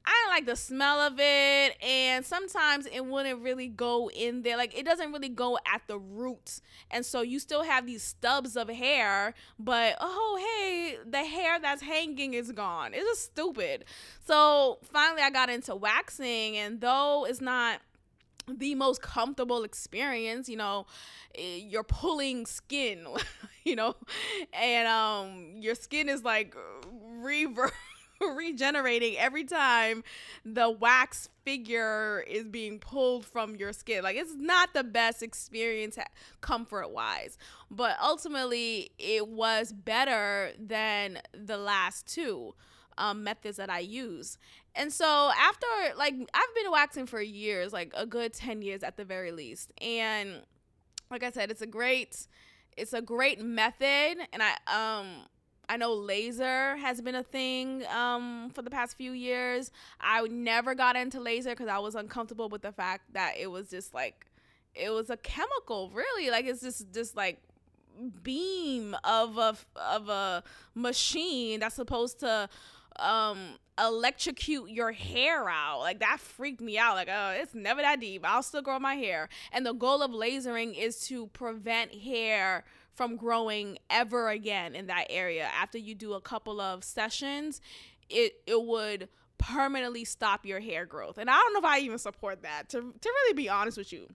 [0.08, 4.56] I don't like the smell of it, and sometimes it wouldn't really go in there.
[4.56, 8.56] Like it doesn't really go at the roots, and so you still have these stubs
[8.56, 9.34] of hair.
[9.60, 12.94] But oh hey, the hair that's hanging is gone.
[12.94, 13.84] It's just stupid.
[14.26, 17.82] So finally, I got into waxing, and though it's not
[18.48, 20.86] the most comfortable experience you know
[21.36, 23.06] eh, you're pulling skin
[23.66, 23.94] you know
[24.54, 26.56] and um your skin is like
[27.22, 27.72] reverb
[28.36, 30.04] regenerating every time
[30.46, 34.04] the wax figure is being pulled from your skin.
[34.04, 35.98] Like it's not the best experience
[36.42, 37.38] comfort wise,
[37.72, 42.54] but ultimately it was better than the last two
[42.98, 44.38] um, methods that I use.
[44.76, 48.98] And so after like I've been waxing for years, like a good 10 years at
[48.98, 49.72] the very least.
[49.82, 50.42] And
[51.10, 52.28] like I said, it's a great
[52.76, 55.26] it's a great method and I um
[55.70, 59.72] I know laser has been a thing um, for the past few years.
[60.00, 63.70] I never got into laser because I was uncomfortable with the fact that it was
[63.70, 64.26] just like,
[64.74, 66.30] it was a chemical, really.
[66.30, 67.42] Like it's just just like
[68.24, 70.44] beam of a of a
[70.76, 72.48] machine that's supposed to
[73.00, 75.80] um electrocute your hair out.
[75.80, 76.96] Like that freaked me out.
[76.96, 78.24] Like, oh, it's never that deep.
[78.26, 79.30] I'll still grow my hair.
[79.52, 82.64] And the goal of lasering is to prevent hair
[82.98, 85.48] from growing ever again in that area.
[85.54, 87.62] After you do a couple of sessions,
[88.10, 89.08] it it would
[89.38, 91.20] permanently stop your hair growth.
[91.20, 93.94] And I don't know if I even support that to to really be honest with
[93.94, 94.08] you.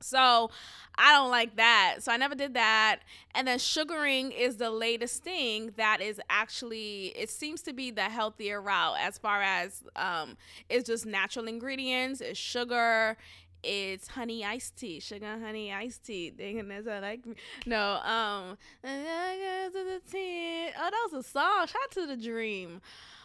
[0.00, 0.50] So
[0.96, 1.96] I don't like that.
[2.00, 3.00] So I never did that.
[3.34, 8.02] And then sugaring is the latest thing that is actually it seems to be the
[8.02, 10.36] healthier route as far as um
[10.68, 13.16] it's just natural ingredients, it's sugar,
[13.62, 16.30] it's honey iced tea, sugar honey iced tea.
[16.30, 17.34] Thinking that's like me.
[17.66, 19.68] No, um, oh,
[20.82, 21.66] that was a song.
[21.66, 22.80] Shout out to the dream.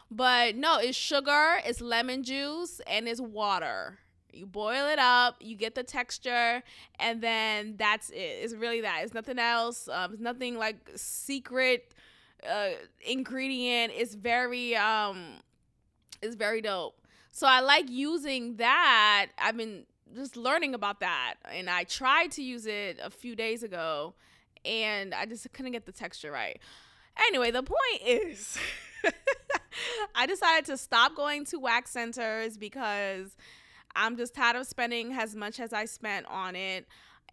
[0.09, 3.99] But no, it's sugar, it's lemon juice, and it's water.
[4.31, 6.63] You boil it up, you get the texture,
[6.99, 8.39] and then that's it.
[8.41, 9.01] It's really that.
[9.03, 9.87] It's nothing else.
[9.87, 11.93] Um, it's nothing like secret
[12.49, 12.69] uh,
[13.05, 13.93] ingredient.
[13.95, 15.39] It's very um,
[16.21, 16.99] it's very dope.
[17.31, 19.27] So I like using that.
[19.39, 21.35] I've been just learning about that.
[21.51, 24.13] And I tried to use it a few days ago
[24.65, 26.59] and I just couldn't get the texture right.
[27.27, 28.57] Anyway, the point is
[30.15, 33.35] I decided to stop going to wax centers because
[33.95, 36.87] I'm just tired of spending as much as I spent on it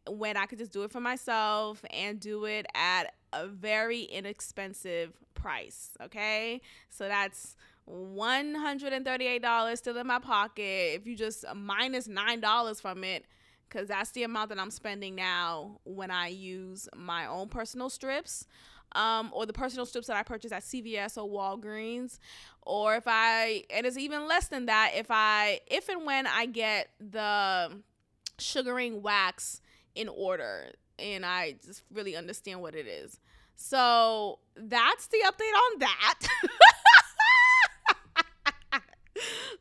[0.08, 5.12] when I could just do it for myself and do it at a very inexpensive
[5.34, 5.90] price.
[6.02, 6.60] Okay.
[6.88, 7.56] So that's
[7.90, 10.94] $138 still in my pocket.
[10.94, 13.24] If you just minus $9 from it,
[13.68, 18.46] because that's the amount that I'm spending now when I use my own personal strips.
[18.92, 22.18] Um, or the personal strips that I purchase at CVS or Walgreens,
[22.62, 26.46] or if I, and it's even less than that if I, if and when I
[26.46, 27.70] get the
[28.38, 29.60] sugaring wax
[29.94, 33.20] in order and I just really understand what it is.
[33.54, 36.18] So that's the update on that.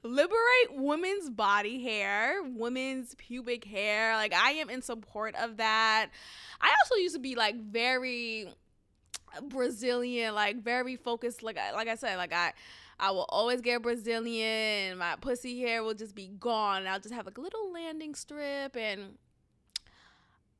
[0.03, 4.15] liberate women's body hair, women's pubic hair.
[4.15, 6.09] Like I am in support of that.
[6.61, 8.49] I also used to be like very
[9.43, 11.43] Brazilian, like very focused.
[11.43, 12.53] Like like I said, like I.
[13.01, 14.97] I will always get Brazilian.
[14.97, 16.85] My pussy hair will just be gone.
[16.85, 19.13] I'll just have like a little landing strip and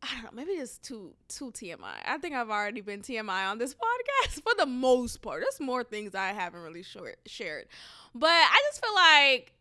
[0.02, 1.98] I don't know, maybe it's too too TMI.
[2.06, 3.74] I think I've already been TMI on this
[4.26, 5.42] podcast for the most part.
[5.42, 7.66] There's more things I haven't really short, shared.
[8.16, 9.54] But I just feel like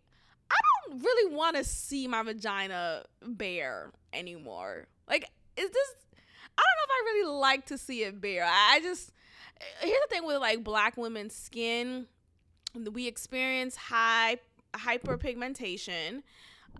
[0.51, 0.57] I
[0.89, 4.89] don't really want to see my vagina bare anymore.
[5.09, 5.95] Like, is this?
[6.57, 8.45] I don't know if I really like to see it bare.
[8.45, 9.13] I just
[9.81, 12.07] here's the thing with like black women's skin.
[12.75, 14.39] We experience high
[14.75, 16.23] hyperpigmentation.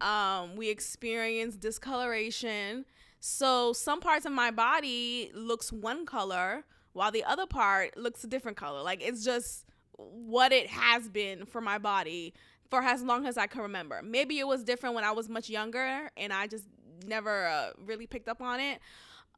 [0.01, 2.85] Um, we experience discoloration.
[3.21, 8.27] So some parts of my body looks one color while the other part looks a
[8.27, 8.83] different color.
[8.83, 9.65] Like it's just
[9.99, 12.33] what it has been for my body
[12.71, 14.01] for as long as I can remember.
[14.03, 16.65] Maybe it was different when I was much younger and I just
[17.07, 18.81] never uh, really picked up on it.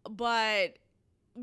[0.09, 0.79] But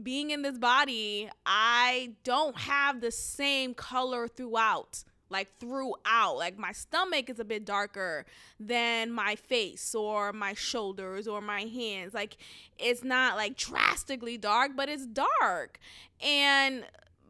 [0.04, 5.04] being in this body, I don't have the same color throughout.
[5.30, 8.26] Like throughout, like my stomach is a bit darker
[8.62, 12.14] than my face or my shoulders or my hands.
[12.14, 12.38] Like
[12.80, 15.80] it's not like drastically dark, but it's dark.
[16.22, 16.86] And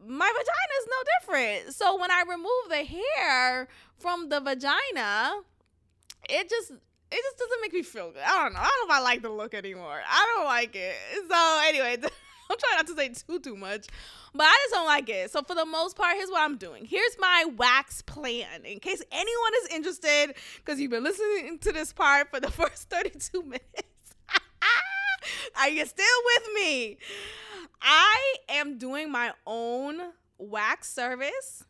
[0.06, 1.74] my vagina is no different.
[1.74, 5.40] So when I remove the hair from the vagina,
[6.28, 6.72] it just
[7.10, 8.22] it just doesn't make me feel good.
[8.22, 8.60] I don't know.
[8.60, 10.00] I don't know if I like the look anymore.
[10.06, 10.94] I don't like it.
[11.28, 11.96] So anyway,
[12.50, 13.86] I'm trying not to say too too much,
[14.34, 15.30] but I just don't like it.
[15.30, 16.84] So for the most part, here's what I'm doing.
[16.84, 21.92] Here's my wax plan in case anyone is interested, because you've been listening to this
[21.92, 23.64] part for the first 32 minutes.
[25.58, 26.98] Are you still with me?
[27.82, 30.00] I am doing my own
[30.38, 31.64] wax service.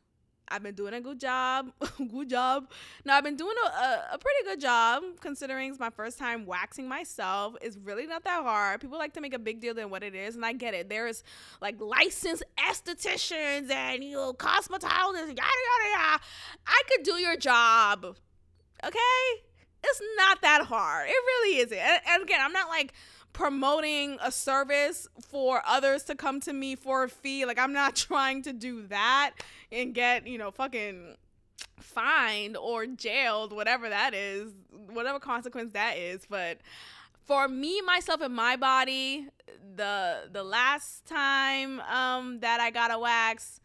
[0.50, 1.72] I've been doing a good job.
[2.11, 2.70] good job.
[3.04, 6.46] Now I've been doing a, a, a, pretty good job considering it's my first time
[6.46, 7.54] waxing myself.
[7.61, 8.80] It's really not that hard.
[8.80, 10.88] People like to make a big deal than what it is, and I get it.
[10.88, 11.22] There's
[11.61, 16.22] like licensed estheticians and you know cosmetologists, yada yada yada.
[16.66, 18.16] I could do your job.
[18.84, 19.42] Okay?
[19.84, 21.08] It's not that hard.
[21.08, 21.78] It really isn't.
[21.78, 22.92] And, and again, I'm not like
[23.38, 27.44] promoting a service for others to come to me for a fee.
[27.44, 29.35] Like I'm not trying to do that
[29.70, 31.14] and get, you know, fucking
[31.79, 34.53] fined or jailed, whatever that is,
[34.90, 36.59] whatever consequence that is, but
[37.27, 39.29] for me myself and my body,
[39.77, 43.61] the the last time um that I got a wax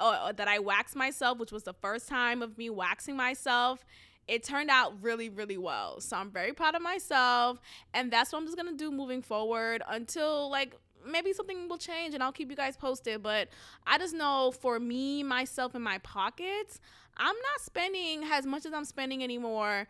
[0.00, 3.84] or that I waxed myself, which was the first time of me waxing myself,
[4.28, 6.00] it turned out really, really well.
[6.00, 7.60] So I'm very proud of myself.
[7.92, 10.74] And that's what I'm just going to do moving forward until like
[11.06, 13.22] maybe something will change and I'll keep you guys posted.
[13.22, 13.48] But
[13.86, 16.80] I just know for me, myself, and my pockets,
[17.16, 19.88] I'm not spending as much as I'm spending anymore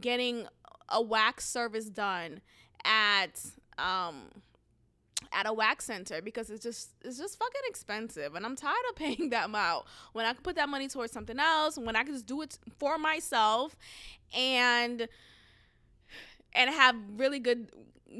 [0.00, 0.46] getting
[0.88, 2.40] a wax service done
[2.84, 3.40] at
[3.78, 4.28] um
[5.32, 8.96] at a wax center because it's just it's just fucking expensive and I'm tired of
[8.96, 12.14] paying that amount when I could put that money towards something else when I could
[12.14, 13.76] just do it for myself
[14.36, 15.08] and
[16.54, 17.70] and have really good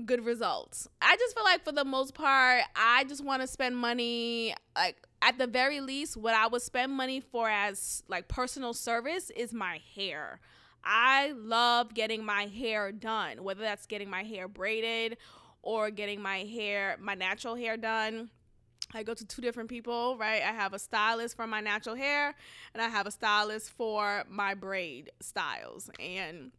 [0.07, 0.89] good results.
[1.01, 4.97] I just feel like for the most part I just want to spend money like
[5.23, 9.53] at the very least what I would spend money for as like personal service is
[9.53, 10.41] my hair.
[10.85, 15.17] I love getting my hair done, whether that's getting my hair braided
[15.65, 18.29] or getting my hair, my natural hair done.
[18.93, 20.43] I go to two different people, right?
[20.43, 22.35] I have a stylist for my natural hair
[22.75, 25.91] and I have a stylist for my braid styles.
[25.99, 26.53] And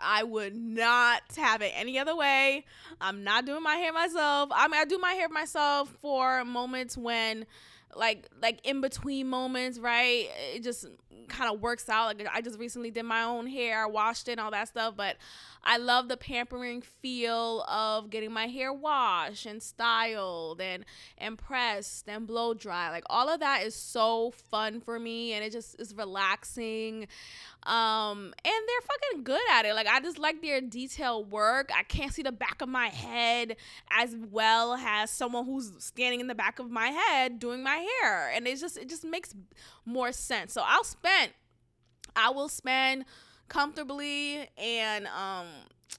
[0.00, 2.64] I would not have it any other way.
[3.00, 4.48] I'm not doing my hair myself.
[4.52, 7.46] I mean, I do my hair myself for moments when
[7.94, 10.28] like like in between moments, right?
[10.54, 10.86] It just
[11.28, 12.18] kind of works out.
[12.18, 14.94] Like I just recently did my own hair, washed it, and all that stuff.
[14.96, 15.16] But
[15.64, 20.84] I love the pampering feel of getting my hair washed and styled and
[21.18, 22.90] and pressed and blow dry.
[22.90, 27.06] Like all of that is so fun for me, and it just is relaxing.
[27.64, 29.74] Um, and they're fucking good at it.
[29.74, 31.70] Like I just like their detail work.
[31.74, 33.56] I can't see the back of my head
[33.90, 38.32] as well as someone who's standing in the back of my head doing my hair,
[38.34, 39.34] and it's just it just makes
[39.84, 40.52] more sense.
[40.52, 41.32] So I'll spend,
[42.16, 43.04] I will spend
[43.48, 45.46] comfortably and um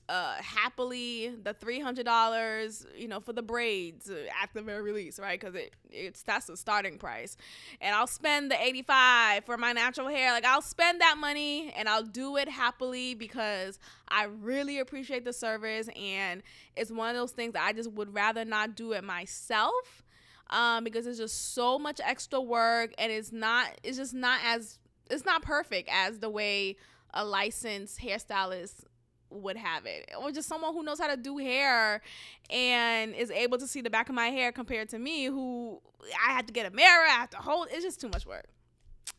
[0.10, 5.40] uh happily the $300 you know for the braids uh, at the very least right?
[5.40, 7.38] Because it it's that's the starting price.
[7.80, 10.32] And i'll spend the 85 for my natural hair.
[10.32, 13.78] Like i'll spend that money and i'll do it happily because
[14.08, 16.42] i really appreciate the service and
[16.76, 20.04] it's one of those things i just would rather not do it myself
[20.50, 24.78] um because it's just so much extra work and it's not it's just not as
[25.14, 26.76] it's not perfect as the way
[27.14, 28.84] a licensed hairstylist
[29.30, 32.02] would have it or just someone who knows how to do hair
[32.50, 35.82] and is able to see the back of my hair compared to me who
[36.28, 38.46] I have to get a mirror, I have to hold it's just too much work.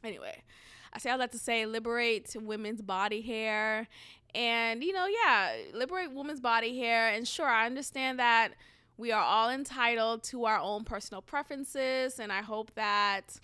[0.02, 0.42] Anyway,
[0.92, 3.88] I say all that to say liberate women's body hair
[4.34, 8.52] and you know, yeah, liberate women's body hair and sure, I understand that
[8.96, 13.40] we are all entitled to our own personal preferences and I hope that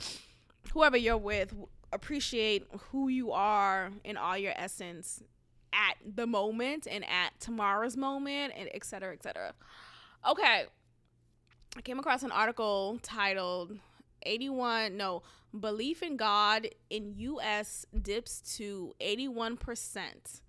[0.73, 1.53] whoever you're with
[1.93, 5.23] appreciate who you are in all your essence
[5.73, 9.53] at the moment and at tomorrow's moment and et cetera, et cetera.
[10.29, 10.65] Okay.
[11.77, 13.79] I came across an article titled
[14.25, 15.23] 81 no
[15.59, 20.43] belief in god in us dips to 81%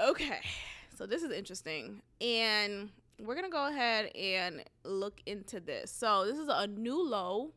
[0.00, 0.40] okay.
[0.96, 2.02] So this is interesting.
[2.20, 2.90] And
[3.20, 5.90] we're gonna go ahead and look into this.
[5.90, 7.52] So this is a new low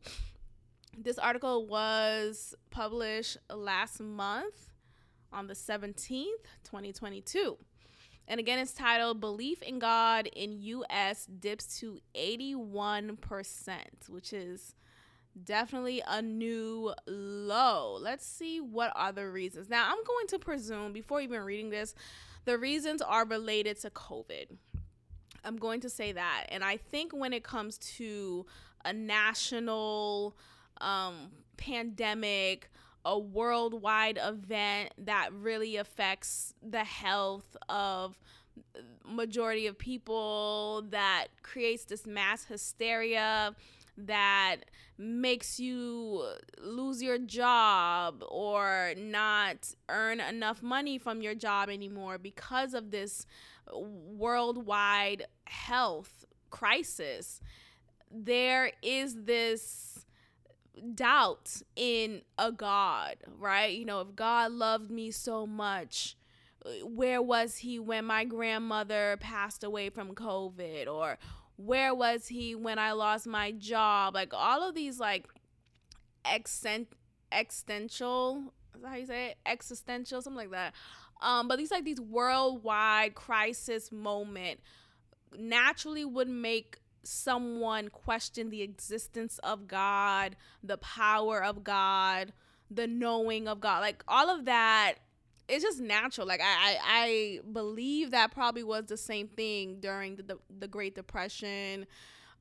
[0.96, 4.70] this article was published last month
[5.32, 6.24] on the 17th,
[6.64, 7.56] 2022.
[8.28, 13.18] And again, it's titled Belief in God in US Dips to 81%,
[14.08, 14.74] which is
[15.44, 17.98] definitely a new low.
[18.00, 19.68] Let's see what are the reasons.
[19.68, 21.94] Now, I'm going to presume, before even reading this,
[22.46, 24.56] the reasons are related to COVID.
[25.44, 26.46] I'm going to say that.
[26.48, 28.46] And I think when it comes to
[28.84, 30.36] a national
[30.80, 32.70] um, pandemic,
[33.04, 38.18] a worldwide event that really affects the health of
[39.04, 43.54] majority of people that creates this mass hysteria
[43.98, 44.56] that
[44.98, 46.22] makes you
[46.58, 53.26] lose your job or not earn enough money from your job anymore because of this
[53.72, 57.40] worldwide health crisis.
[58.10, 60.05] There is this
[60.94, 63.76] doubt in a God, right?
[63.76, 66.16] You know, if God loved me so much,
[66.82, 70.88] where was he when my grandmother passed away from COVID?
[70.88, 71.18] Or
[71.56, 74.14] where was he when I lost my job?
[74.14, 75.26] Like all of these like
[76.24, 76.88] extent
[77.32, 78.52] existential
[78.84, 79.38] how you say it?
[79.46, 80.74] Existential, something like that.
[81.22, 84.60] Um, but these like these worldwide crisis moment
[85.38, 92.32] naturally would make someone question the existence of God, the power of God,
[92.70, 94.96] the knowing of God, like all of that
[95.48, 96.26] it's just natural.
[96.26, 100.68] Like I, I, I believe that probably was the same thing during the the, the
[100.68, 101.86] Great Depression,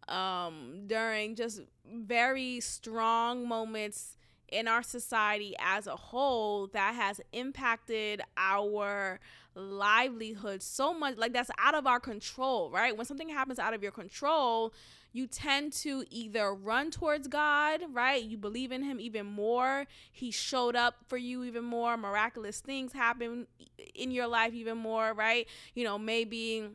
[0.08, 4.18] um, during just very strong moments
[4.50, 9.20] in our society as a whole that has impacted our
[9.56, 13.82] livelihood so much like that's out of our control right when something happens out of
[13.82, 14.74] your control
[15.16, 18.22] you tend to either run towards God, right?
[18.22, 19.86] You believe in Him even more.
[20.12, 21.96] He showed up for you even more.
[21.96, 23.48] Miraculous things happen
[23.94, 25.48] in your life even more, right?
[25.74, 26.68] You know, maybe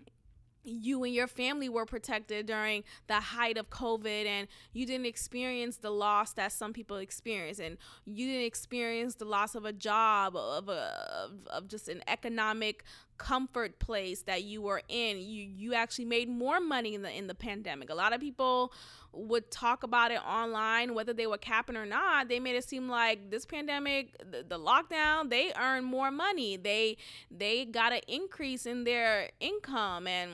[0.64, 5.78] you and your family were protected during the height of COVID and you didn't experience
[5.78, 7.58] the loss that some people experience.
[7.58, 10.72] And you didn't experience the loss of a job of a
[11.24, 12.84] of, of just an economic
[13.20, 15.18] comfort place that you were in.
[15.18, 17.90] You you actually made more money in the in the pandemic.
[17.90, 18.72] A lot of people
[19.12, 22.28] would talk about it online whether they were capping or not.
[22.28, 26.56] They made it seem like this pandemic the, the lockdown they earned more money.
[26.56, 26.96] They
[27.30, 30.06] they got an increase in their income.
[30.06, 30.30] And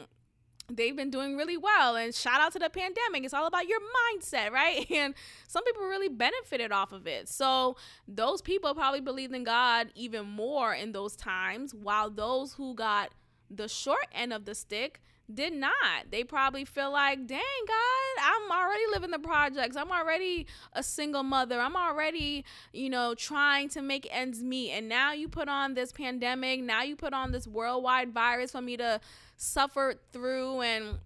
[0.68, 3.78] they've been doing really well and shout out to the pandemic it's all about your
[3.80, 5.14] mindset right and
[5.46, 7.76] some people really benefited off of it so
[8.08, 13.12] those people probably believed in god even more in those times while those who got
[13.50, 15.00] the short end of the stick
[15.32, 15.72] did not.
[16.10, 19.76] They probably feel like, dang, God, I'm already living the projects.
[19.76, 21.60] I'm already a single mother.
[21.60, 24.70] I'm already, you know, trying to make ends meet.
[24.72, 26.62] And now you put on this pandemic.
[26.62, 29.00] Now you put on this worldwide virus for me to
[29.36, 30.98] suffer through and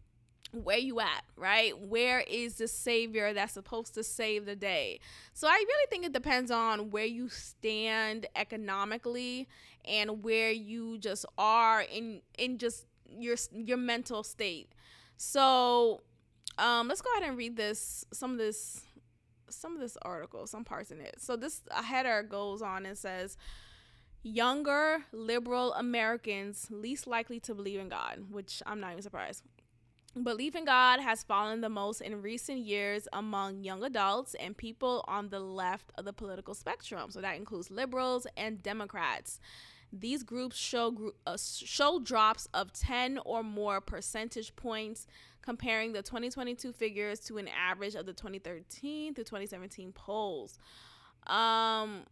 [0.52, 4.98] where you at right where is the savior that's supposed to save the day
[5.32, 9.46] so i really think it depends on where you stand economically
[9.84, 12.86] and where you just are in in just
[13.18, 14.72] your your mental state.
[15.16, 16.00] So,
[16.58, 18.82] um, let's go ahead and read this some of this
[19.48, 21.16] some of this article, some parts in it.
[21.18, 23.36] So this a header goes on and says,
[24.22, 29.44] younger liberal Americans least likely to believe in God, which I'm not even surprised.
[30.20, 35.04] Belief in God has fallen the most in recent years among young adults and people
[35.06, 37.10] on the left of the political spectrum.
[37.12, 39.38] So that includes liberals and Democrats.
[39.92, 45.06] These groups show uh, show drops of 10 or more percentage points
[45.42, 50.58] comparing the 2022 figures to an average of the 2013 to 2017 polls.
[51.26, 52.04] Um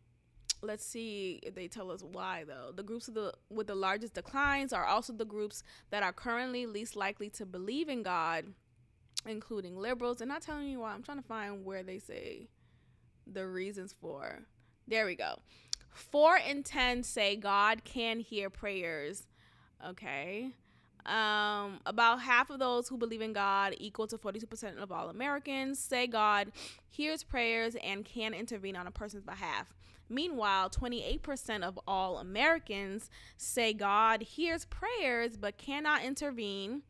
[0.63, 2.73] let's see if they tell us why though.
[2.75, 6.97] The groups the, with the largest declines are also the groups that are currently least
[6.97, 8.47] likely to believe in God,
[9.27, 10.19] including liberals.
[10.19, 10.93] They're not telling you why.
[10.93, 12.49] I'm trying to find where they say
[13.27, 14.43] the reasons for.
[14.87, 15.41] There we go.
[15.93, 19.27] Four in ten say God can hear prayers.
[19.87, 20.53] Okay.
[21.07, 25.79] Um, about half of those who believe in God, equal to 42% of all Americans,
[25.79, 26.53] say God
[26.91, 29.73] hears prayers and can intervene on a person's behalf.
[30.09, 36.83] Meanwhile, 28% of all Americans say God hears prayers but cannot intervene,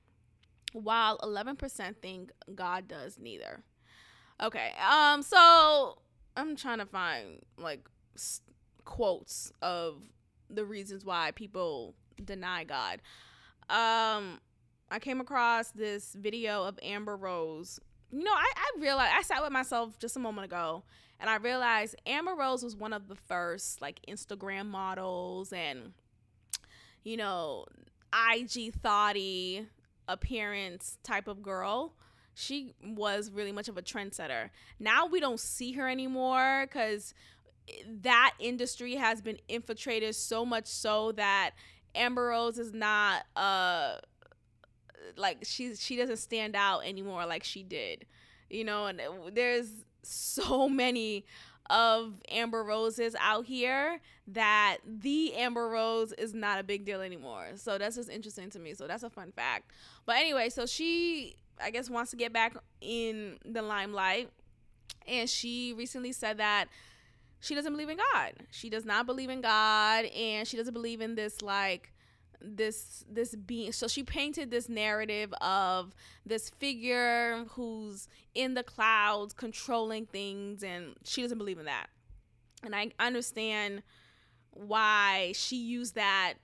[0.73, 3.63] while 11% think God does neither.
[4.41, 4.73] Okay.
[4.89, 5.99] Um so
[6.37, 8.41] I'm trying to find like s-
[8.85, 10.03] quotes of
[10.49, 11.95] the reasons why people
[12.25, 13.01] deny God.
[13.69, 14.41] Um
[14.91, 17.79] I came across this video of Amber Rose.
[18.11, 20.85] You know, I, I realized I sat with myself just a moment ago
[21.21, 25.93] and I realized Amber Rose was one of the first like Instagram models and
[27.05, 27.67] you know
[28.13, 29.67] IG thoughty
[30.07, 31.95] appearance type of girl.
[32.35, 34.51] She was really much of a trendsetter.
[34.79, 37.13] Now we don't see her anymore because
[38.03, 41.51] that industry has been infiltrated so much so that
[41.95, 43.97] Amber Rose is not uh
[45.17, 48.07] like she's she doesn't stand out anymore like she did.
[48.49, 49.01] You know, and
[49.33, 49.69] there's
[50.03, 51.25] so many
[51.71, 57.49] of Amber Roses out here that the Amber Rose is not a big deal anymore.
[57.57, 58.75] So that's just interesting to me.
[58.75, 59.71] So that's a fun fact.
[60.07, 64.31] But anyway, so she I guess wants to get back in the limelight
[65.07, 66.67] and she recently said that
[67.41, 68.33] she doesn't believe in God.
[68.51, 71.93] She does not believe in God and she doesn't believe in this like
[72.41, 79.35] this this being so she painted this narrative of this figure who's in the clouds
[79.35, 81.89] controlling things and she doesn't believe in that
[82.63, 83.83] and i understand
[84.51, 86.35] why she used that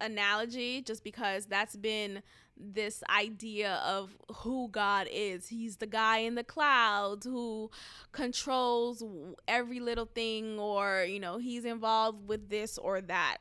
[0.00, 2.22] analogy just because that's been
[2.56, 5.48] this idea of who God is.
[5.48, 7.70] He's the guy in the clouds who
[8.12, 9.02] controls
[9.48, 13.38] every little thing, or, you know, he's involved with this or that.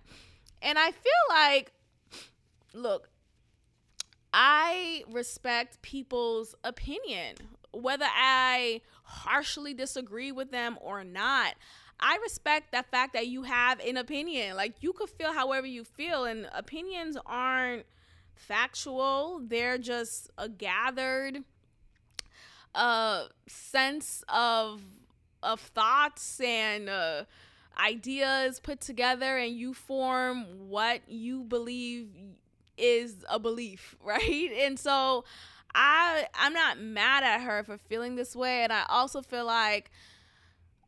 [0.62, 1.74] And I feel like
[2.74, 3.10] look,
[4.34, 7.36] I respect people's opinion,
[7.72, 11.54] whether I harshly disagree with them or not.
[12.00, 14.56] I respect that fact that you have an opinion.
[14.56, 17.86] Like you could feel however you feel, and opinions aren't
[18.36, 19.42] factual.
[19.44, 21.44] They're just a gathered
[22.76, 24.82] uh sense of
[25.44, 27.24] of thoughts and uh
[27.78, 32.08] ideas put together and you form what you believe
[32.78, 34.52] is a belief, right?
[34.60, 35.26] And so
[35.76, 39.92] I I'm not mad at her for feeling this way and I also feel like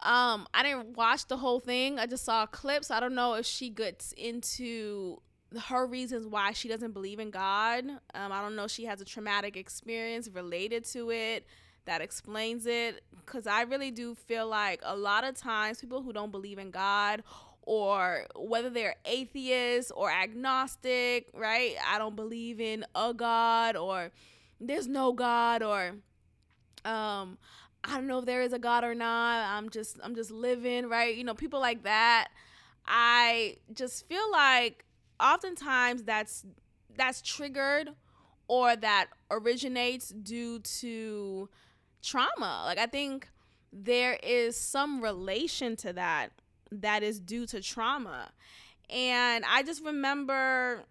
[0.01, 1.99] um I didn't watch the whole thing.
[1.99, 2.91] I just saw clips.
[2.91, 5.21] I don't know if she gets into
[5.69, 7.85] her reasons why she doesn't believe in God.
[8.13, 11.45] Um, I don't know she has a traumatic experience related to it
[11.85, 16.13] that explains it cuz I really do feel like a lot of times people who
[16.13, 17.23] don't believe in God
[17.65, 21.75] or whether they're atheist or agnostic, right?
[21.87, 24.11] I don't believe in a God or
[24.59, 25.95] there's no God or
[26.85, 27.37] um
[27.83, 29.45] I don't know if there is a God or not.
[29.47, 31.15] I'm just I'm just living, right?
[31.15, 32.29] You know, people like that.
[32.87, 34.85] I just feel like
[35.19, 36.45] oftentimes that's
[36.95, 37.89] that's triggered
[38.47, 41.49] or that originates due to
[42.01, 42.63] trauma.
[42.65, 43.27] Like I think
[43.73, 46.31] there is some relation to that
[46.71, 48.31] that is due to trauma.
[48.89, 50.83] And I just remember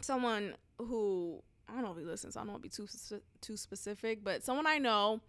[0.00, 2.36] someone who I don't know if he listens.
[2.36, 2.86] I don't want to be too
[3.40, 5.20] too specific, but someone I know,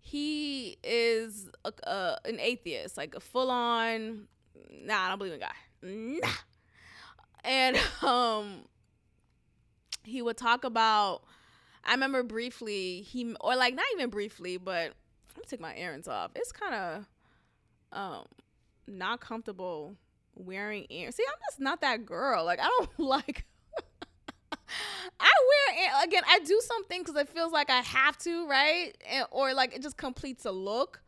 [0.00, 4.26] he is a, a, an atheist, like a full on.
[4.70, 5.52] Nah, I don't believe in God.
[5.82, 6.28] Nah.
[7.44, 8.66] And um,
[10.04, 11.22] he would talk about.
[11.84, 14.92] I remember briefly he or like not even briefly, but
[15.36, 16.30] me take my errands off.
[16.34, 17.06] It's kind of
[17.92, 18.24] um
[18.86, 19.96] not comfortable
[20.34, 21.16] wearing earrings.
[21.16, 22.44] See, I'm just not that girl.
[22.44, 23.46] Like I don't like.
[25.20, 26.22] I wear again.
[26.28, 28.92] I do something because it feels like I have to, right?
[29.10, 31.02] And, or like it just completes a look.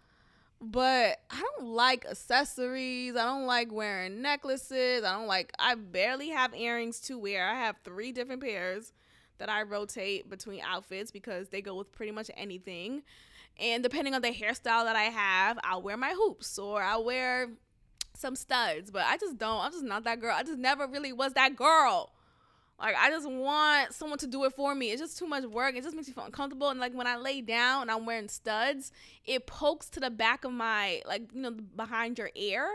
[0.61, 3.16] but I don't like accessories.
[3.16, 5.05] I don't like wearing necklaces.
[5.05, 7.49] I don't like I barely have earrings to wear.
[7.49, 8.93] I have three different pairs
[9.39, 13.03] that I rotate between outfits because they go with pretty much anything.
[13.59, 17.51] And depending on the hairstyle that I have, I'll wear my hoops or I'll wear
[18.17, 18.91] some studs.
[18.91, 19.61] But I just don't.
[19.61, 20.35] I'm just not that girl.
[20.37, 22.12] I just never really was that girl.
[22.79, 24.91] Like I just want someone to do it for me.
[24.91, 25.77] It's just too much work.
[25.77, 26.71] It just makes me feel uncomfortable.
[26.71, 28.91] And like when I lay down and I'm wearing studs,
[29.25, 32.69] it pokes to the back of my like you know behind your ear,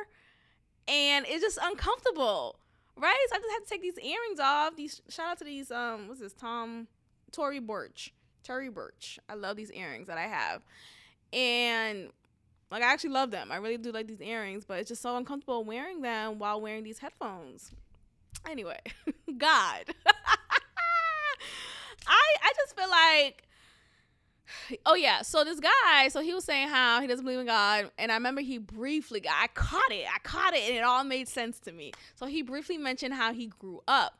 [0.87, 2.59] and it's just uncomfortable,
[2.95, 3.17] right?
[3.29, 4.75] So I just had to take these earrings off.
[4.77, 6.87] These shout out to these um what's this Tom
[7.31, 8.13] Tory Burch
[8.43, 9.19] Tory Burch.
[9.27, 10.61] I love these earrings that I have,
[11.33, 12.09] and
[12.71, 13.51] like I actually love them.
[13.51, 16.83] I really do like these earrings, but it's just so uncomfortable wearing them while wearing
[16.83, 17.71] these headphones.
[18.49, 18.79] Anyway,
[19.37, 19.85] God.
[22.07, 23.43] I I just feel like
[24.85, 27.91] Oh yeah, so this guy, so he was saying how he doesn't believe in God,
[27.97, 31.27] and I remember he briefly, I caught it, I caught it, and it all made
[31.27, 31.91] sense to me.
[32.15, 34.17] So he briefly mentioned how he grew up,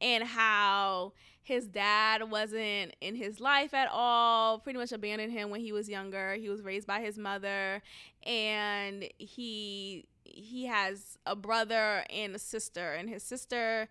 [0.00, 1.12] and how
[1.42, 5.88] his dad wasn't in his life at all, pretty much abandoned him when he was
[5.88, 6.34] younger.
[6.34, 7.82] He was raised by his mother,
[8.24, 13.88] and he he has a brother and a sister, and his sister.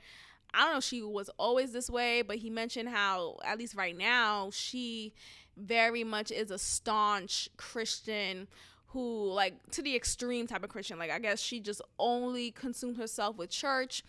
[0.53, 3.97] I don't know she was always this way, but he mentioned how, at least right
[3.97, 5.13] now, she
[5.55, 8.47] very much is a staunch Christian
[8.87, 10.99] who, like, to the extreme type of Christian.
[10.99, 14.03] Like, I guess she just only consumed herself with church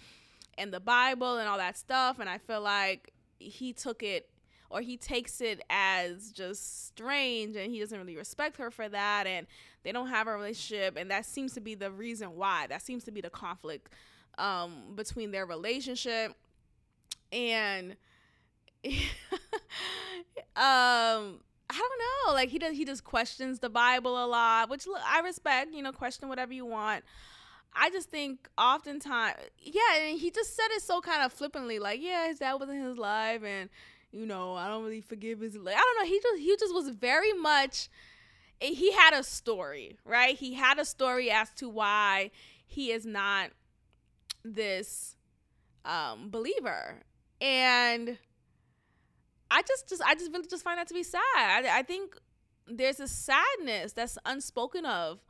[0.58, 2.18] and the Bible and all that stuff.
[2.18, 3.11] And I feel like
[3.42, 4.28] he took it
[4.70, 9.26] or he takes it as just strange and he doesn't really respect her for that
[9.26, 9.46] and
[9.82, 12.66] they don't have a relationship and that seems to be the reason why.
[12.66, 13.90] That seems to be the conflict
[14.38, 16.34] um, between their relationship
[17.30, 17.96] and
[20.56, 21.40] um
[21.74, 22.34] I don't know.
[22.34, 25.92] Like he does he just questions the Bible a lot which I respect you know
[25.92, 27.04] question whatever you want
[27.74, 32.02] I just think oftentimes, yeah, and he just said it so kind of flippantly, like,
[32.02, 33.70] yeah, his dad wasn't his life, and
[34.10, 35.56] you know, I don't really forgive his.
[35.56, 36.10] Like, I don't know.
[36.10, 37.88] He just he just was very much.
[38.60, 40.36] He had a story, right?
[40.36, 42.30] He had a story as to why
[42.64, 43.50] he is not
[44.44, 45.16] this
[45.84, 47.00] um, believer,
[47.40, 48.18] and
[49.50, 51.20] I just just I just really just find that to be sad.
[51.36, 52.16] I, I think
[52.68, 55.20] there's a sadness that's unspoken of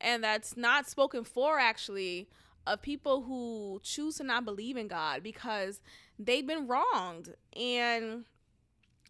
[0.00, 2.28] and that's not spoken for actually
[2.66, 5.80] of people who choose to not believe in God because
[6.18, 7.34] they've been wronged.
[7.56, 8.24] And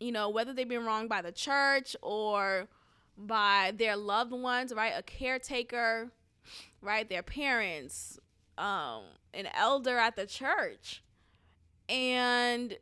[0.01, 2.69] you know whether they've been wronged by the church or
[3.17, 6.13] by their loved ones right a caretaker
[6.81, 8.17] right their parents
[8.59, 9.03] um
[9.35, 11.03] an elder at the church.
[11.89, 12.77] And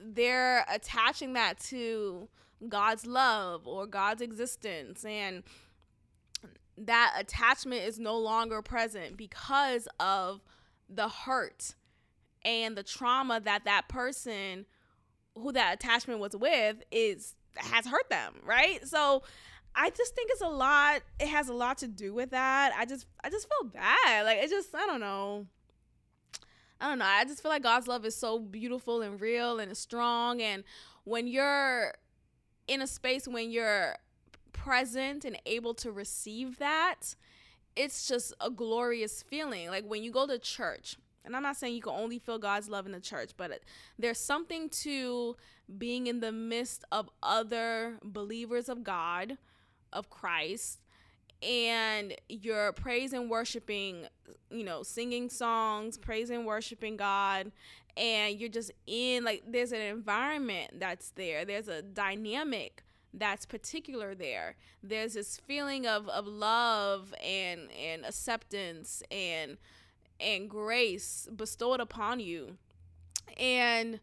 [0.00, 2.28] they're attaching that to
[2.68, 5.04] God's love or God's existence.
[5.04, 5.42] And
[6.78, 10.42] that attachment is no longer present because of
[10.88, 11.74] the hurt
[12.44, 14.66] and the trauma that that person
[15.34, 18.86] who that attachment was with is has hurt them right?
[18.86, 19.22] So
[19.78, 22.72] i just think it's a lot it has a lot to do with that.
[22.76, 24.24] I just i just feel bad.
[24.24, 25.46] Like it just i don't know.
[26.80, 27.06] I don't know.
[27.06, 30.40] I just feel like god's love is so beautiful and real and strong.
[30.42, 30.62] And
[31.04, 31.94] when you're
[32.68, 33.96] in a space when you're
[34.56, 37.14] present and able to receive that,
[37.76, 39.68] it's just a glorious feeling.
[39.68, 42.68] Like when you go to church, and I'm not saying you can only feel God's
[42.68, 43.60] love in the church, but
[43.98, 45.36] there's something to
[45.76, 49.36] being in the midst of other believers of God,
[49.92, 50.80] of Christ,
[51.42, 54.06] and you're praise and worshiping,
[54.50, 57.52] you know, singing songs, praising, worshiping God,
[57.96, 61.44] and you're just in like there's an environment that's there.
[61.44, 62.82] There's a dynamic
[63.16, 64.56] that's particular there.
[64.82, 69.56] There's this feeling of, of love and and acceptance and
[70.20, 72.56] and grace bestowed upon you.
[73.38, 74.00] And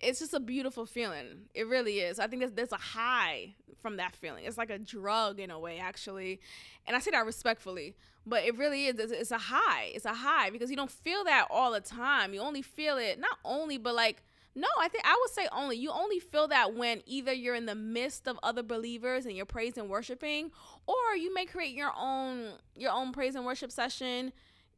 [0.00, 1.48] it's just a beautiful feeling.
[1.54, 2.18] It really is.
[2.18, 4.44] I think there's, there's a high from that feeling.
[4.44, 6.40] It's like a drug in a way, actually.
[6.86, 7.94] And I say that respectfully,
[8.26, 8.98] but it really is.
[8.98, 9.92] It's a high.
[9.94, 12.34] It's a high because you don't feel that all the time.
[12.34, 14.22] You only feel it, not only, but like
[14.56, 15.76] no, I think I would say only.
[15.76, 19.44] You only feel that when either you're in the midst of other believers and you're
[19.44, 20.50] praising and worshiping,
[20.86, 24.32] or you may create your own your own praise and worship session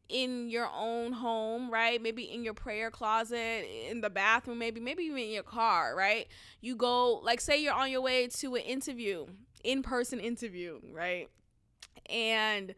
[0.09, 2.03] in your own home, right?
[2.03, 6.27] Maybe in your prayer closet, in the bathroom, maybe, maybe even in your car, right?
[6.61, 9.27] You go, like, say you're on your way to an interview,
[9.63, 11.29] in person interview, right?
[12.09, 12.75] And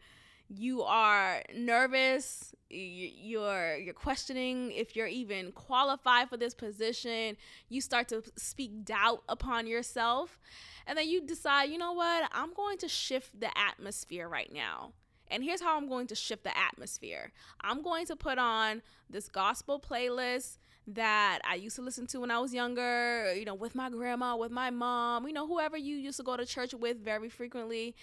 [0.57, 7.35] you are nervous you're you're questioning if you're even qualified for this position
[7.69, 10.39] you start to speak doubt upon yourself
[10.87, 12.29] and then you decide you know what?
[12.33, 14.93] I'm going to shift the atmosphere right now
[15.29, 17.31] and here's how i'm going to shift the atmosphere.
[17.61, 22.31] I'm going to put on this gospel playlist that I used to listen to when
[22.31, 25.95] I was younger, you know, with my grandma, with my mom, you know, whoever you
[25.95, 27.95] used to go to church with very frequently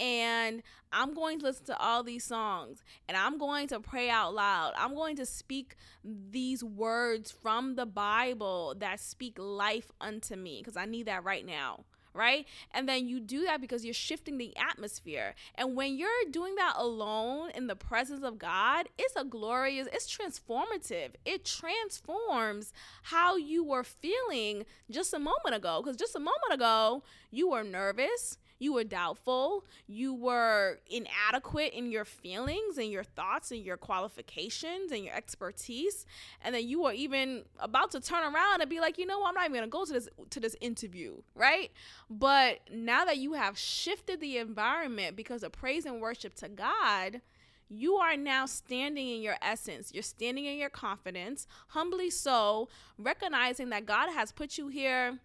[0.00, 4.34] and I'm going to listen to all these songs and I'm going to pray out
[4.34, 4.72] loud.
[4.76, 10.76] I'm going to speak these words from the Bible that speak life unto me because
[10.76, 11.84] I need that right now.
[12.12, 12.44] Right.
[12.72, 15.36] And then you do that because you're shifting the atmosphere.
[15.54, 20.12] And when you're doing that alone in the presence of God, it's a glorious, it's
[20.12, 21.10] transformative.
[21.24, 22.72] It transforms
[23.04, 25.82] how you were feeling just a moment ago.
[25.84, 31.90] Because just a moment ago, you were nervous, you were doubtful, you were inadequate in
[31.90, 36.06] your feelings and your thoughts and your qualifications and your expertise,
[36.42, 39.30] and then you were even about to turn around and be like, you know what,
[39.30, 41.72] I'm not even gonna go to this to this interview, right?
[42.08, 47.22] But now that you have shifted the environment because of praise and worship to God,
[47.70, 49.92] you are now standing in your essence.
[49.94, 55.18] You're standing in your confidence, humbly so, recognizing that God has put you here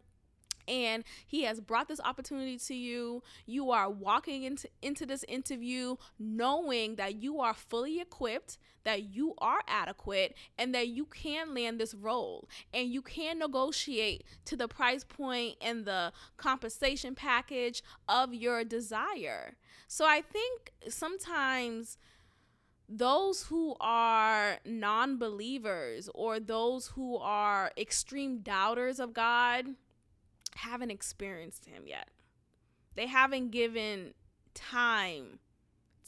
[0.68, 3.24] and he has brought this opportunity to you.
[3.46, 9.34] You are walking into into this interview knowing that you are fully equipped that you
[9.40, 12.48] are adequate and that you can land this role.
[12.74, 19.56] And you can negotiate to the price point and the compensation package of your desire.
[19.88, 21.98] So i think sometimes
[22.88, 29.66] those who are non believers or those who are extreme doubters of God,
[30.56, 32.10] haven't experienced him yet.
[32.96, 34.14] They haven't given
[34.54, 35.40] time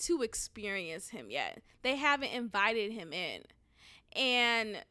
[0.03, 1.61] to experience him yet.
[1.81, 3.43] They haven't invited him in.
[4.15, 4.83] And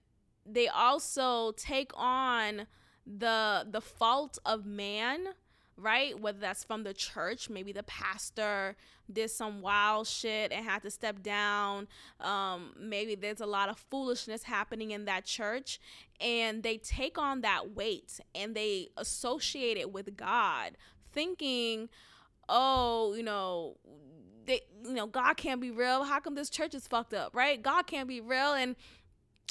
[0.45, 2.67] they also take on
[3.07, 5.29] the the fault of man
[5.79, 6.19] right?
[6.19, 8.77] Whether that's from the church, maybe the pastor
[9.13, 11.87] did some wild shit and had to step down.
[12.21, 15.79] Um, maybe there's a lot of foolishness happening in that church,
[16.21, 20.77] and they take on that weight and they associate it with God,
[21.13, 21.89] thinking,
[22.49, 23.77] oh, you know,
[24.47, 26.05] they, you know, God can't be real.
[26.05, 27.61] How come this church is fucked up, right?
[27.61, 28.77] God can't be real, and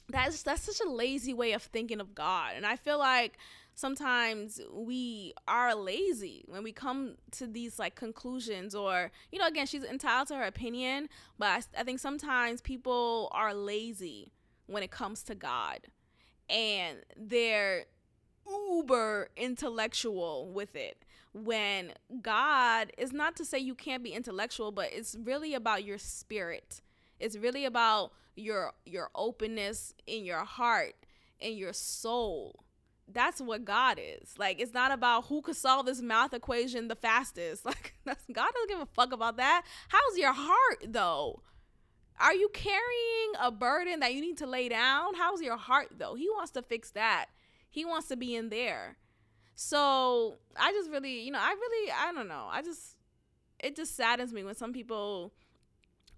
[0.09, 3.37] that's that's such a lazy way of thinking of God, and I feel like
[3.75, 9.65] sometimes we are lazy when we come to these like conclusions or you know again
[9.65, 11.07] she's entitled to her opinion
[11.37, 14.31] but I, I, think sometimes people are lazy
[14.65, 15.81] when it comes to god
[16.49, 17.85] and they're
[18.47, 21.03] uber intellectual with it.
[21.33, 25.97] When god is not to say you can't be intellectual but it's really about your
[25.97, 26.81] spirit.
[27.19, 30.95] It's really about your your openness in your heart
[31.39, 32.64] in your soul
[33.11, 34.37] that's what God is.
[34.37, 37.65] Like it's not about who could solve this math equation the fastest.
[37.75, 39.63] Like that's God doesn't give a fuck about that.
[39.89, 41.41] How's your heart though?
[42.19, 45.15] Are you carrying a burden that you need to lay down?
[45.15, 46.15] How's your heart though?
[46.15, 47.27] He wants to fix that.
[47.69, 48.97] He wants to be in there.
[49.55, 52.47] So I just really, you know, I really, I don't know.
[52.49, 52.97] I just,
[53.59, 55.33] it just saddens me when some people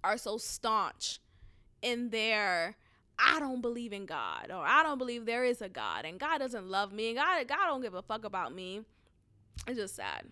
[0.04, 1.20] are so staunch
[1.82, 2.76] in their
[3.20, 6.38] I don't believe in God or I don't believe there is a God and God
[6.38, 8.82] doesn't love me and God God don't give a fuck about me.
[9.68, 10.26] It's just sad.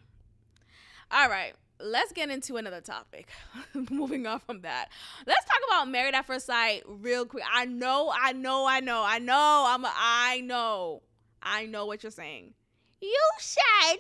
[1.12, 3.30] All right, let's get into another topic.
[3.92, 4.90] Moving on from that.
[5.26, 7.44] Let's talk about Married at First Sight real quick.
[7.52, 11.02] I know, I know, I know, I know, I'm a, I know.
[11.42, 12.54] I know what you're saying.
[13.02, 14.00] You said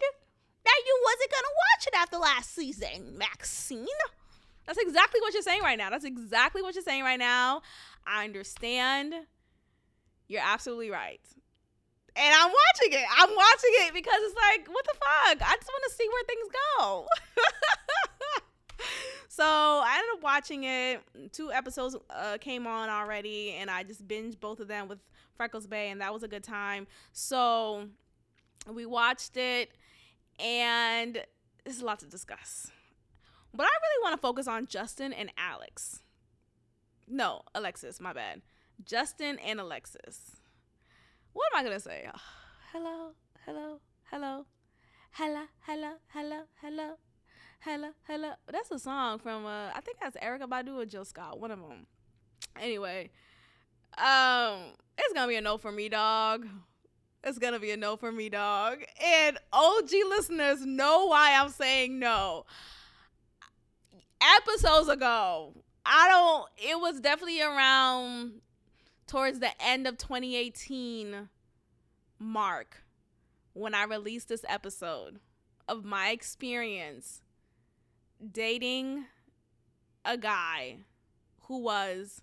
[0.63, 3.85] that you wasn't gonna watch it after last season, Maxine.
[4.65, 5.91] That's exactly what you're saying right now.
[5.91, 7.61] That's exactly what you're saying right now.
[8.07, 9.13] I understand.
[10.27, 11.21] You're absolutely right.
[12.15, 13.05] And I'm watching it.
[13.17, 15.49] I'm watching it because it's like, what the fuck?
[15.49, 16.47] I just want to see where things
[16.79, 17.07] go.
[19.27, 21.01] so I ended up watching it.
[21.33, 24.99] Two episodes uh, came on already, and I just binged both of them with
[25.35, 26.87] Freckles Bay, and that was a good time.
[27.11, 27.89] So
[28.71, 29.71] we watched it,
[30.39, 31.21] and
[31.65, 32.71] there's a lot to discuss.
[33.53, 36.01] But I really want to focus on Justin and Alex.
[37.07, 38.41] No, Alexis, my bad.
[38.83, 40.37] Justin and Alexis.
[41.33, 42.07] What am I to say?
[42.13, 42.19] Oh,
[42.73, 43.11] hello,
[43.45, 43.79] hello,
[44.11, 44.45] hello,
[45.11, 46.95] hello, hello, hello, hello,
[47.59, 48.31] hello, hello.
[48.51, 51.59] That's a song from, uh, I think that's Erykah Badu or Jill Scott, one of
[51.59, 51.85] them.
[52.59, 53.11] Anyway,
[53.97, 56.47] um, it's to be a no for me, dog.
[57.23, 58.79] It's gonna be a no for me, dog.
[59.03, 62.45] And OG listeners know why I'm saying no
[64.37, 65.53] episodes ago.
[65.85, 66.49] I don't.
[66.57, 68.41] It was definitely around
[69.07, 71.29] towards the end of 2018
[72.17, 72.83] mark
[73.53, 75.19] when I released this episode
[75.67, 77.21] of my experience
[78.31, 79.05] dating
[80.03, 80.77] a guy
[81.41, 82.21] who was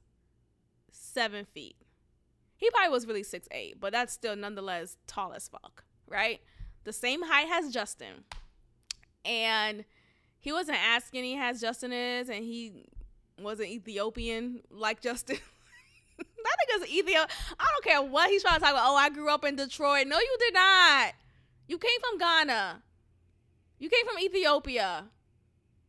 [0.91, 1.77] seven feet.
[2.57, 6.41] He probably was really six eight, but that's still nonetheless tall as fuck, right?
[6.85, 8.25] The same height as Justin.
[9.25, 9.85] And
[10.41, 12.87] he wasn't as skinny as Justin is, and he
[13.43, 15.39] wasn't Ethiopian like Justin.
[16.19, 17.27] that nigga's Ethiopia.
[17.59, 18.89] I don't care what he's trying to talk about.
[18.89, 20.07] Oh, I grew up in Detroit.
[20.07, 21.15] No, you did not.
[21.69, 22.83] You came from Ghana.
[23.79, 25.05] You came from Ethiopia.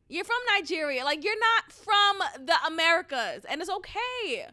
[0.10, 1.04] You're from Nigeria.
[1.04, 4.48] Like you're not from the Americas, and it's okay.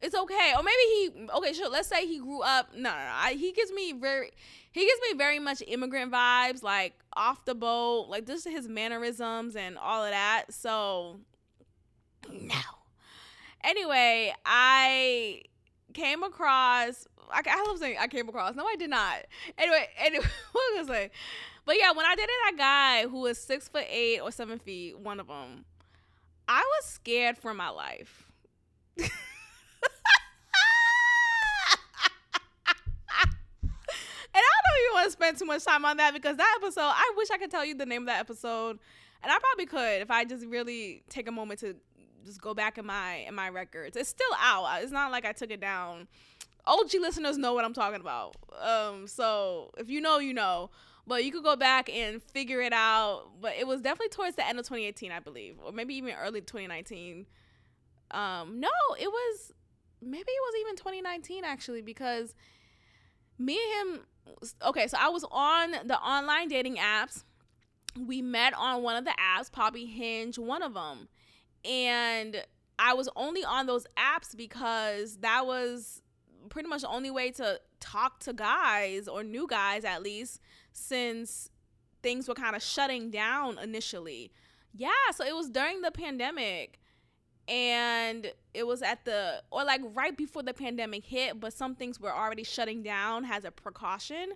[0.00, 0.52] It's okay.
[0.56, 1.68] Or maybe he okay, sure.
[1.68, 2.74] Let's say he grew up.
[2.74, 3.12] No, no, no.
[3.14, 4.30] I, he gives me very
[4.72, 9.56] he gives me very much immigrant vibes, like off the boat, like just his mannerisms
[9.56, 10.46] and all of that.
[10.50, 11.20] So
[12.28, 12.54] no.
[13.62, 15.42] Anyway, I
[15.92, 18.54] came across I, I love saying I came across.
[18.54, 19.24] No, I did not.
[19.58, 21.10] Anyway, anyway, what was I say?
[21.64, 24.98] But yeah, when I dated that guy who was six foot eight or seven feet,
[24.98, 25.64] one of them,
[26.48, 28.24] I was scared for my life.
[34.32, 36.82] And I don't even want to spend too much time on that because that episode,
[36.82, 38.78] I wish I could tell you the name of that episode.
[39.22, 41.74] And I probably could if I just really take a moment to
[42.24, 43.96] just go back in my in my records.
[43.96, 44.82] It's still out.
[44.82, 46.08] It's not like I took it down.
[46.66, 48.36] OG listeners know what I'm talking about.
[48.60, 50.70] Um, so if you know, you know.
[51.06, 53.30] But you could go back and figure it out.
[53.40, 56.40] But it was definitely towards the end of 2018, I believe, or maybe even early
[56.40, 57.26] 2019.
[58.12, 58.68] Um, no,
[58.98, 59.52] it was
[60.02, 62.34] maybe it was even 2019 actually because
[63.38, 64.00] me and him
[64.62, 67.24] okay, so I was on the online dating apps.
[67.98, 71.08] We met on one of the apps, Poppy Hinge, one of them.
[71.64, 72.44] And
[72.78, 76.02] I was only on those apps because that was
[76.48, 80.40] pretty much the only way to talk to guys or new guys at least
[80.72, 81.50] since
[82.02, 84.32] things were kind of shutting down initially.
[84.72, 86.80] Yeah, so it was during the pandemic
[87.50, 92.00] and it was at the or like right before the pandemic hit but some things
[92.00, 94.30] were already shutting down as a precaution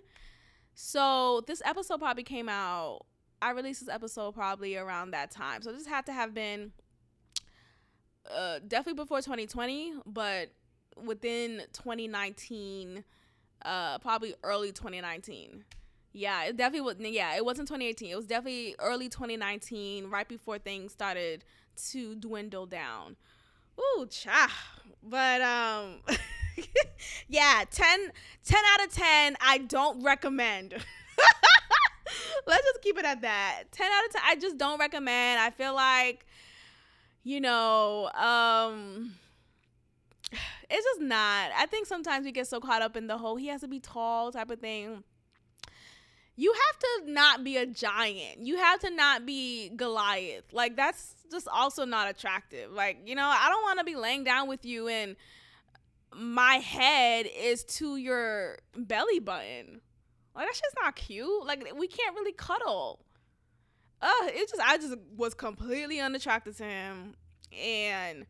[0.73, 3.05] so this episode probably came out
[3.41, 6.73] i released this episode probably around that time so this had to have been
[8.33, 10.49] uh, definitely before 2020 but
[11.03, 13.03] within 2019
[13.63, 15.63] uh, probably early 2019
[16.13, 20.57] yeah it definitely was yeah it wasn't 2018 it was definitely early 2019 right before
[20.57, 21.43] things started
[21.75, 23.15] to dwindle down.
[23.79, 24.51] Ooh, cha.
[25.03, 25.99] But um
[27.27, 28.11] yeah, 10,
[28.45, 30.73] 10 out of 10 I don't recommend.
[32.47, 33.63] Let's just keep it at that.
[33.71, 35.39] 10 out of 10 I just don't recommend.
[35.39, 36.25] I feel like
[37.25, 39.15] you know, um
[40.69, 41.51] it's just not.
[41.57, 43.81] I think sometimes we get so caught up in the whole he has to be
[43.81, 45.03] tall type of thing
[46.37, 48.39] you have to not be a giant.
[48.39, 50.51] You have to not be Goliath.
[50.51, 52.71] Like that's just also not attractive.
[52.71, 55.15] Like, you know, I don't want to be laying down with you and
[56.13, 59.81] my head is to your belly button.
[60.35, 61.45] Like that's just not cute.
[61.45, 63.04] Like we can't really cuddle.
[64.01, 67.15] Uh, it just I just was completely unattracted to him
[67.51, 68.25] and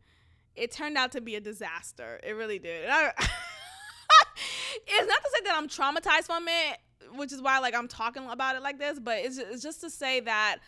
[0.54, 2.20] it turned out to be a disaster.
[2.22, 2.88] It really did.
[2.88, 3.12] I,
[4.86, 6.78] it's not to say that I'm traumatized from it
[7.14, 9.80] which is why like I'm talking about it like this, but it's just, it's just
[9.82, 10.58] to say that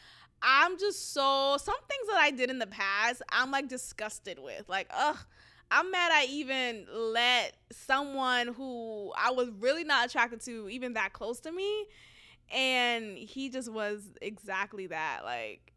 [0.42, 4.68] I'm just so some things that I did in the past, I'm like disgusted with.
[4.68, 5.18] Like, ugh,
[5.70, 11.12] I'm mad I even let someone who I was really not attracted to even that
[11.12, 11.86] close to me.
[12.54, 15.20] And he just was exactly that.
[15.24, 15.72] Like,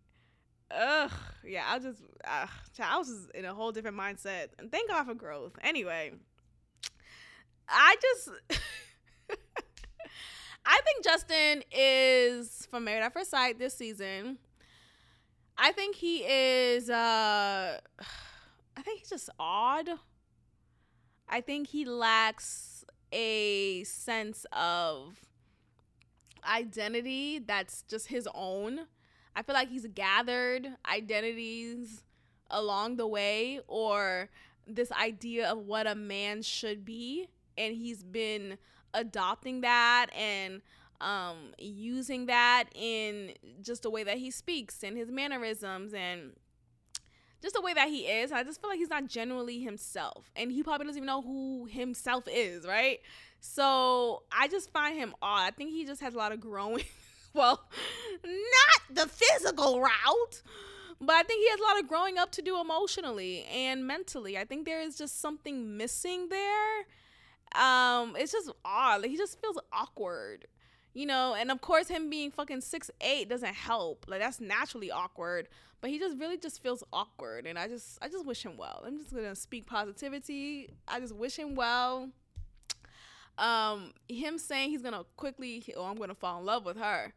[0.69, 1.11] ugh,
[1.45, 2.47] yeah, I just, uh,
[2.81, 4.47] I was just in a whole different mindset.
[4.57, 5.53] And thank God for growth.
[5.61, 6.11] Anyway,
[7.67, 8.29] I just.
[10.65, 14.37] I think Justin is from Married at First Sight this season.
[15.57, 17.79] I think he is uh
[18.77, 19.89] I think he's just odd.
[21.27, 25.19] I think he lacks a sense of
[26.47, 28.81] identity that's just his own.
[29.35, 32.03] I feel like he's gathered identities
[32.49, 34.29] along the way or
[34.67, 37.27] this idea of what a man should be
[37.57, 38.57] and he's been
[38.93, 40.61] adopting that and
[40.99, 46.33] um, using that in just the way that he speaks and his mannerisms and
[47.41, 48.31] just the way that he is.
[48.31, 50.29] I just feel like he's not genuinely himself.
[50.35, 52.99] And he probably doesn't even know who himself is, right?
[53.41, 55.47] So I just find him odd.
[55.47, 56.85] I think he just has a lot of growing.
[57.33, 57.59] well,
[58.23, 60.41] not the physical route,
[61.01, 64.37] But I think he has a lot of growing up to do emotionally and mentally.
[64.37, 66.79] I think there is just something missing there.
[67.55, 69.01] Um, it's just odd.
[69.01, 70.47] Like, he just feels awkward.
[70.93, 74.05] You know, and of course him being fucking six eight doesn't help.
[74.09, 75.47] Like that's naturally awkward.
[75.79, 78.83] But he just really just feels awkward and I just I just wish him well.
[78.85, 80.69] I'm just gonna speak positivity.
[80.87, 82.09] I just wish him well.
[83.37, 87.13] Um, him saying he's gonna quickly oh I'm gonna fall in love with her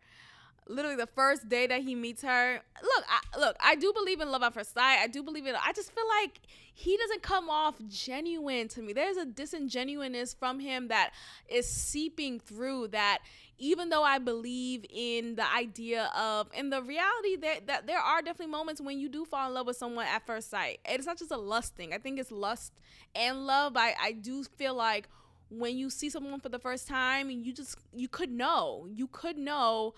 [0.68, 2.60] literally the first day that he meets her.
[2.82, 4.98] Look, I, look, I do believe in love at first sight.
[5.00, 5.54] I do believe in.
[5.54, 6.40] I just feel like
[6.72, 8.92] he doesn't come off genuine to me.
[8.92, 11.10] There's a disingenuousness from him that
[11.48, 12.88] is seeping through.
[12.88, 13.18] That
[13.58, 18.22] even though I believe in the idea of and the reality that that there are
[18.22, 20.80] definitely moments when you do fall in love with someone at first sight.
[20.84, 21.92] It's not just a lust thing.
[21.92, 22.72] I think it's lust
[23.14, 23.76] and love.
[23.76, 25.08] I I do feel like
[25.58, 29.36] when you see someone for the first time you just you could know you could
[29.38, 29.94] know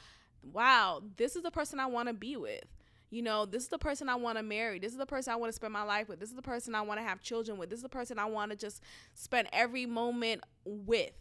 [0.52, 2.64] wow, this is the person I want to be with.
[3.10, 4.78] You know, this is the person I want to marry.
[4.78, 6.18] This is the person I want to spend my life with.
[6.18, 7.70] This is the person I want to have children with.
[7.70, 8.82] This is the person I want to just
[9.14, 11.12] spend every moment with.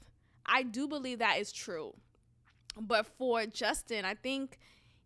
[0.46, 1.94] I do believe that is true.
[2.80, 4.58] But for Justin, I think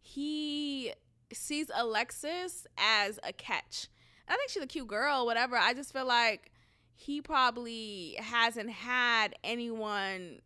[0.01, 0.93] he
[1.33, 3.87] sees Alexis as a catch.
[4.27, 5.57] I think she's a cute girl, whatever.
[5.57, 6.51] I just feel like
[6.99, 10.41] he probably hasn't had anyone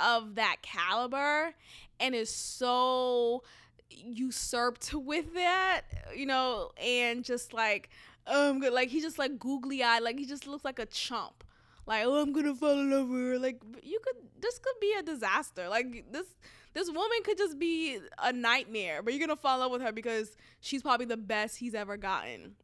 [0.00, 1.54] of that caliber
[2.00, 3.44] and is so
[3.88, 5.82] usurped with that,
[6.12, 7.88] you know, and just like
[8.26, 11.44] um like he just like googly eyed, like he just looks like a chump.
[11.86, 13.38] Like, oh I'm gonna fall in love with her.
[13.38, 15.68] Like you could this could be a disaster.
[15.68, 16.26] Like this
[16.74, 19.92] this woman could just be a nightmare, but you're gonna fall in love with her
[19.92, 22.56] because she's probably the best he's ever gotten.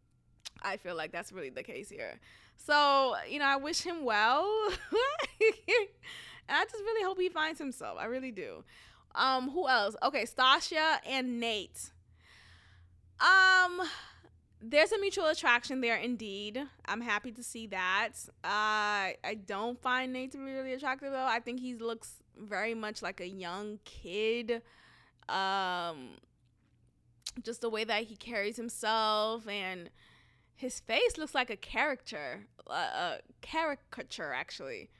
[0.61, 2.18] I feel like that's really the case here.
[2.59, 4.46] So, you know, I wish him well.
[4.68, 7.98] And I just really hope he finds himself.
[7.98, 8.64] I really do.
[9.14, 9.96] Um, who else?
[10.02, 11.90] Okay, Stacia and Nate.
[13.20, 13.82] Um,
[14.61, 16.62] there's a mutual attraction there indeed.
[16.86, 18.12] I'm happy to see that.
[18.44, 21.26] Uh, I don't find Nate to be really attractive though.
[21.26, 24.62] I think he looks very much like a young kid.
[25.28, 26.16] Um,
[27.42, 29.90] just the way that he carries himself and
[30.59, 34.90] his face looks like a character, a caricature actually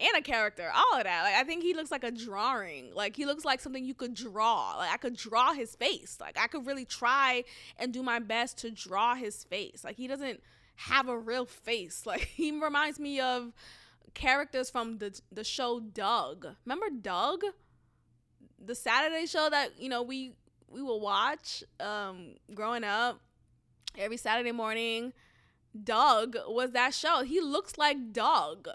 [0.00, 1.22] and a character, all of that.
[1.22, 2.94] Like I think he looks like a drawing.
[2.94, 4.76] Like he looks like something you could draw.
[4.76, 6.18] Like I could draw his face.
[6.20, 7.44] Like I could really try
[7.78, 9.82] and do my best to draw his face.
[9.84, 10.42] Like he doesn't
[10.76, 12.02] have a real face.
[12.06, 13.52] Like he reminds me of
[14.14, 16.46] characters from the the show Doug.
[16.64, 17.42] Remember Doug?
[18.62, 20.34] The Saturday show that, you know, we
[20.68, 23.20] we will watch um growing up
[23.96, 25.12] every Saturday morning.
[25.84, 27.22] Doug was that show.
[27.22, 28.68] He looks like Doug.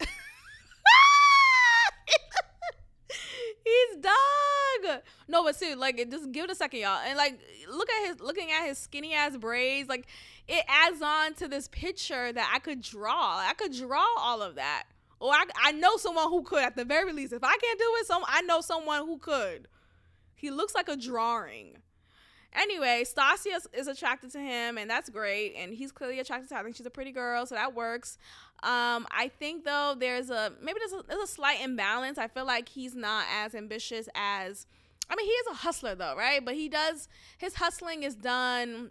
[3.64, 5.02] He's Doug.
[5.28, 7.38] No, but see, like, just give it a second, y'all, and like,
[7.70, 9.88] look at his looking at his skinny ass braids.
[9.88, 10.06] Like,
[10.48, 13.38] it adds on to this picture that I could draw.
[13.38, 14.84] I could draw all of that,
[15.20, 17.32] or I, I know someone who could at the very least.
[17.32, 19.68] If I can't do it, some I know someone who could.
[20.34, 21.76] He looks like a drawing.
[22.52, 25.54] Anyway, Stacia is attracted to him, and that's great.
[25.56, 26.60] And he's clearly attracted to her.
[26.60, 28.18] I think she's a pretty girl, so that works.
[28.62, 32.18] Um, I think though there's a maybe there's a, there's a slight imbalance.
[32.18, 34.66] I feel like he's not as ambitious as.
[35.08, 36.44] I mean, he is a hustler though, right?
[36.44, 38.90] But he does his hustling is done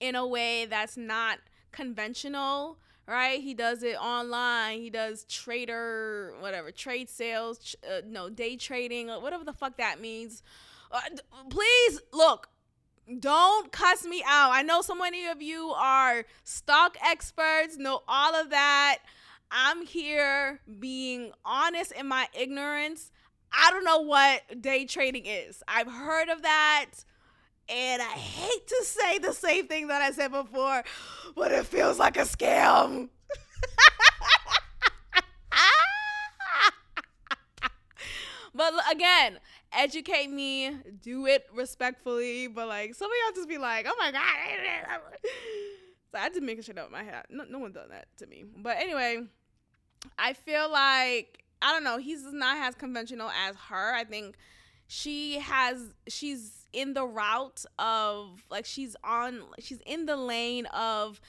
[0.00, 1.38] in a way that's not
[1.72, 3.40] conventional, right?
[3.40, 4.80] He does it online.
[4.80, 10.42] He does trader, whatever, trade sales, uh, no, day trading, whatever the fuck that means.
[10.90, 11.00] Uh,
[11.50, 12.48] please look,
[13.18, 14.50] don't cuss me out.
[14.52, 18.98] I know so many of you are stock experts, know all of that.
[19.50, 23.10] I'm here being honest in my ignorance.
[23.52, 25.62] I don't know what day trading is.
[25.68, 26.86] I've heard of that.
[27.68, 30.84] And I hate to say the same thing that I said before,
[31.34, 33.08] but it feels like a scam.
[38.54, 39.38] but again,
[39.76, 42.46] educate me, do it respectfully.
[42.46, 44.20] But like some of y'all just be like, oh my god.
[46.12, 47.24] so I just making shit up in my head.
[47.30, 48.44] No, no one done that to me.
[48.56, 49.22] But anyway,
[50.18, 51.98] I feel like I don't know.
[51.98, 53.94] He's not as conventional as her.
[53.94, 54.36] I think
[54.86, 55.94] she has.
[56.08, 59.42] She's in the route of like she's on.
[59.60, 61.20] She's in the lane of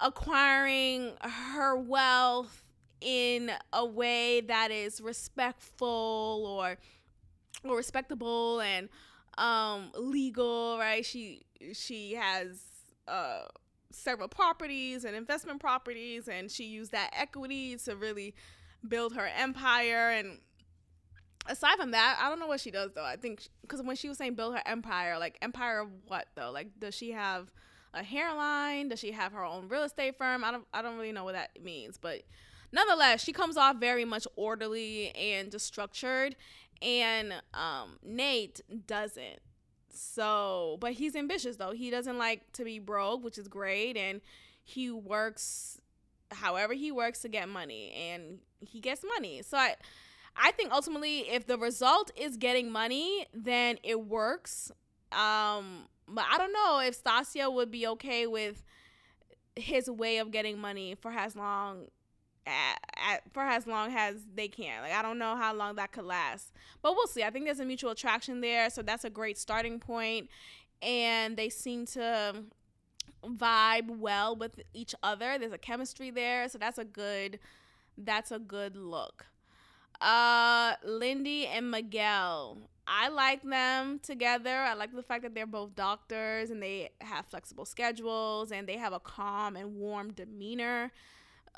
[0.00, 2.62] acquiring her wealth
[3.00, 6.76] in a way that is respectful or
[7.64, 8.88] or respectable and
[9.38, 11.04] um legal, right?
[11.04, 12.62] She she has
[13.08, 13.44] uh
[13.90, 18.34] several properties and investment properties and she used that equity to really
[18.86, 20.38] build her empire and
[21.46, 23.04] aside from that, I don't know what she does though.
[23.04, 26.50] I think because when she was saying build her empire, like empire of what though?
[26.50, 27.50] Like does she have
[27.94, 28.88] a hairline?
[28.88, 30.44] Does she have her own real estate firm?
[30.44, 32.22] I don't I don't really know what that means, but
[32.72, 36.36] nonetheless, she comes off very much orderly and just structured,
[36.82, 39.40] and um, Nate doesn't.
[39.88, 41.72] So, but he's ambitious though.
[41.72, 44.20] He doesn't like to be broke, which is great, and
[44.62, 45.80] he works
[46.30, 49.42] however he works to get money, and he gets money.
[49.42, 49.76] So I.
[50.38, 54.70] I think ultimately, if the result is getting money, then it works.
[55.10, 58.62] Um, but I don't know if Stacia would be okay with
[59.54, 61.86] his way of getting money for as long
[62.46, 64.82] at, at, for as long as they can.
[64.82, 67.22] Like I don't know how long that could last, but we'll see.
[67.22, 70.28] I think there's a mutual attraction there, so that's a great starting point,
[70.80, 72.44] and they seem to
[73.24, 75.38] vibe well with each other.
[75.38, 77.38] There's a chemistry there, so that's a good
[77.98, 79.26] that's a good look.
[80.00, 82.58] Uh, Lindy and Miguel.
[82.86, 84.58] I like them together.
[84.58, 88.76] I like the fact that they're both doctors and they have flexible schedules and they
[88.76, 90.92] have a calm and warm demeanor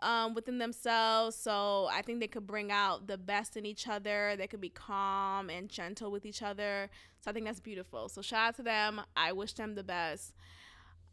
[0.02, 1.36] um, within themselves.
[1.36, 4.34] So I think they could bring out the best in each other.
[4.36, 6.90] They could be calm and gentle with each other.
[7.20, 8.08] So I think that's beautiful.
[8.08, 9.00] So shout out to them.
[9.16, 10.34] I wish them the best.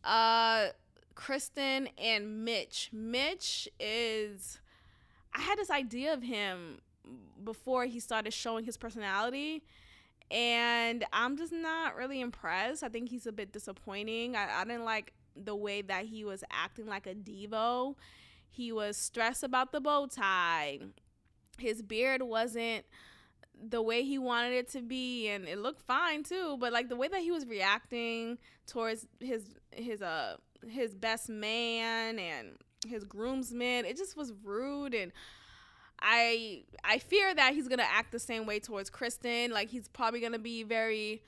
[0.04, 0.68] Uh,
[1.16, 2.90] Kristen and Mitch.
[2.94, 4.60] Mitch is.
[5.34, 6.80] I had this idea of him
[7.44, 9.64] before he started showing his personality
[10.32, 12.84] and I'm just not really impressed.
[12.84, 14.36] I think he's a bit disappointing.
[14.36, 17.96] I, I didn't like the way that he was acting like a Devo.
[18.56, 20.80] He was stressed about the bow tie.
[21.58, 22.86] His beard wasn't
[23.70, 26.96] the way he wanted it to be and it looked fine too, but like the
[26.96, 30.38] way that he was reacting towards his his uh
[30.70, 35.12] his best man and his groomsmen, it just was rude and
[36.02, 39.52] I I fear that he's gonna act the same way towards Kristen.
[39.52, 41.22] Like he's probably gonna be very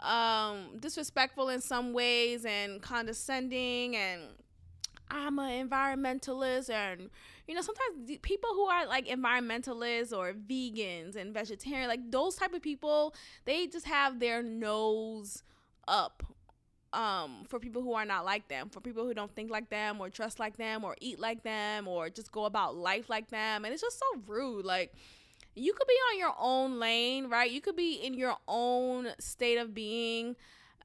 [0.00, 4.22] um, disrespectful in some ways and condescending and
[5.10, 7.10] I'm an environmentalist and
[7.46, 12.52] you know sometimes people who are like environmentalists or vegans and vegetarian like those type
[12.52, 15.42] of people they just have their nose
[15.86, 16.22] up
[16.92, 20.00] um, for people who are not like them, for people who don't think like them
[20.00, 23.64] or dress like them or eat like them or just go about life like them.
[23.64, 24.64] And it's just so rude.
[24.64, 24.92] Like,
[25.54, 27.50] you could be on your own lane, right?
[27.50, 30.36] You could be in your own state of being.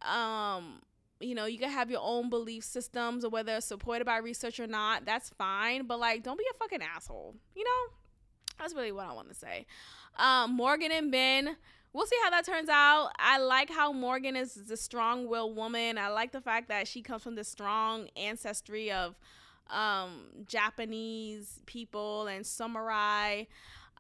[0.02, 0.82] Um,
[1.24, 4.68] you know, you can have your own belief systems or whether supported by research or
[4.68, 5.06] not.
[5.06, 5.88] That's fine.
[5.88, 7.36] But, like, don't be a fucking asshole.
[7.56, 7.94] You know?
[8.60, 9.66] That's really what I want to say.
[10.18, 11.56] Um, Morgan and Ben
[11.94, 13.12] we'll see how that turns out.
[13.18, 15.98] I like how Morgan is the strong willed woman.
[15.98, 19.16] I like the fact that she comes from the strong ancestry of
[19.70, 23.44] um, Japanese people and samurai.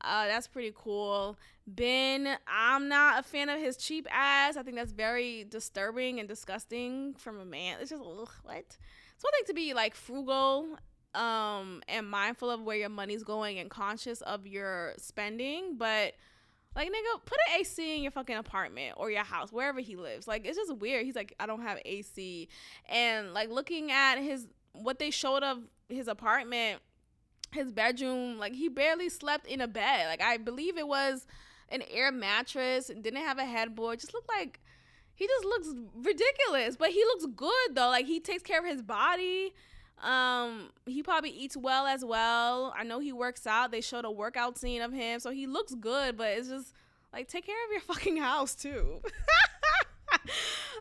[0.01, 1.38] Uh, that's pretty cool.
[1.66, 4.57] Ben, I'm not a fan of his cheap ass.
[4.57, 7.78] I think that's very disturbing and disgusting from a man.
[7.80, 8.57] It's just ugh, what?
[8.57, 10.78] It's one thing to be like frugal
[11.16, 16.14] um, and mindful of where your money's going and conscious of your spending, but
[16.76, 20.28] like nigga, put an AC in your fucking apartment or your house, wherever he lives.
[20.28, 21.05] Like it's just weird.
[21.05, 22.49] He's like, I don't have AC.
[22.89, 26.82] And like looking at his what they showed of his apartment,
[27.51, 30.07] his bedroom, like he barely slept in a bed.
[30.07, 31.28] Like I believe it was
[31.70, 34.59] an air mattress, and didn't have a headboard, just looked like
[35.16, 36.76] he just looks ridiculous.
[36.76, 37.89] But he looks good though.
[37.89, 39.53] Like he takes care of his body
[40.03, 42.74] um, he probably eats well as well.
[42.78, 43.72] I know he works out.
[43.72, 46.18] They showed a workout scene of him, so he looks good.
[46.18, 46.74] But it's just
[47.14, 48.99] like take care of your fucking house too.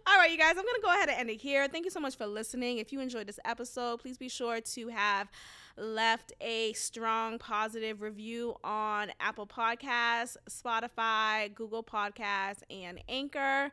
[0.07, 1.69] All right, you guys, I'm gonna go ahead and end it here.
[1.69, 2.78] Thank you so much for listening.
[2.78, 5.28] If you enjoyed this episode, please be sure to have
[5.77, 13.70] left a strong positive review on Apple Podcasts, Spotify, Google Podcasts, and Anchor.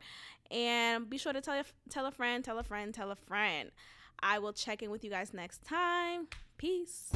[0.52, 3.72] And be sure to tell tell a friend, tell a friend, tell a friend.
[4.22, 6.28] I will check in with you guys next time.
[6.58, 7.12] Peace.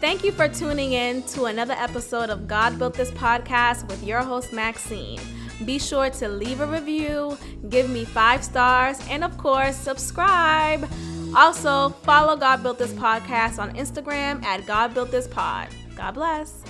[0.00, 4.22] Thank you for tuning in to another episode of God Built This podcast with your
[4.22, 5.20] host, Maxine.
[5.64, 7.36] Be sure to leave a review,
[7.68, 10.88] give me five stars, and of course, subscribe.
[11.38, 15.68] Also, follow God Built This podcast on Instagram at God Built This Pod.
[15.94, 16.64] God bless.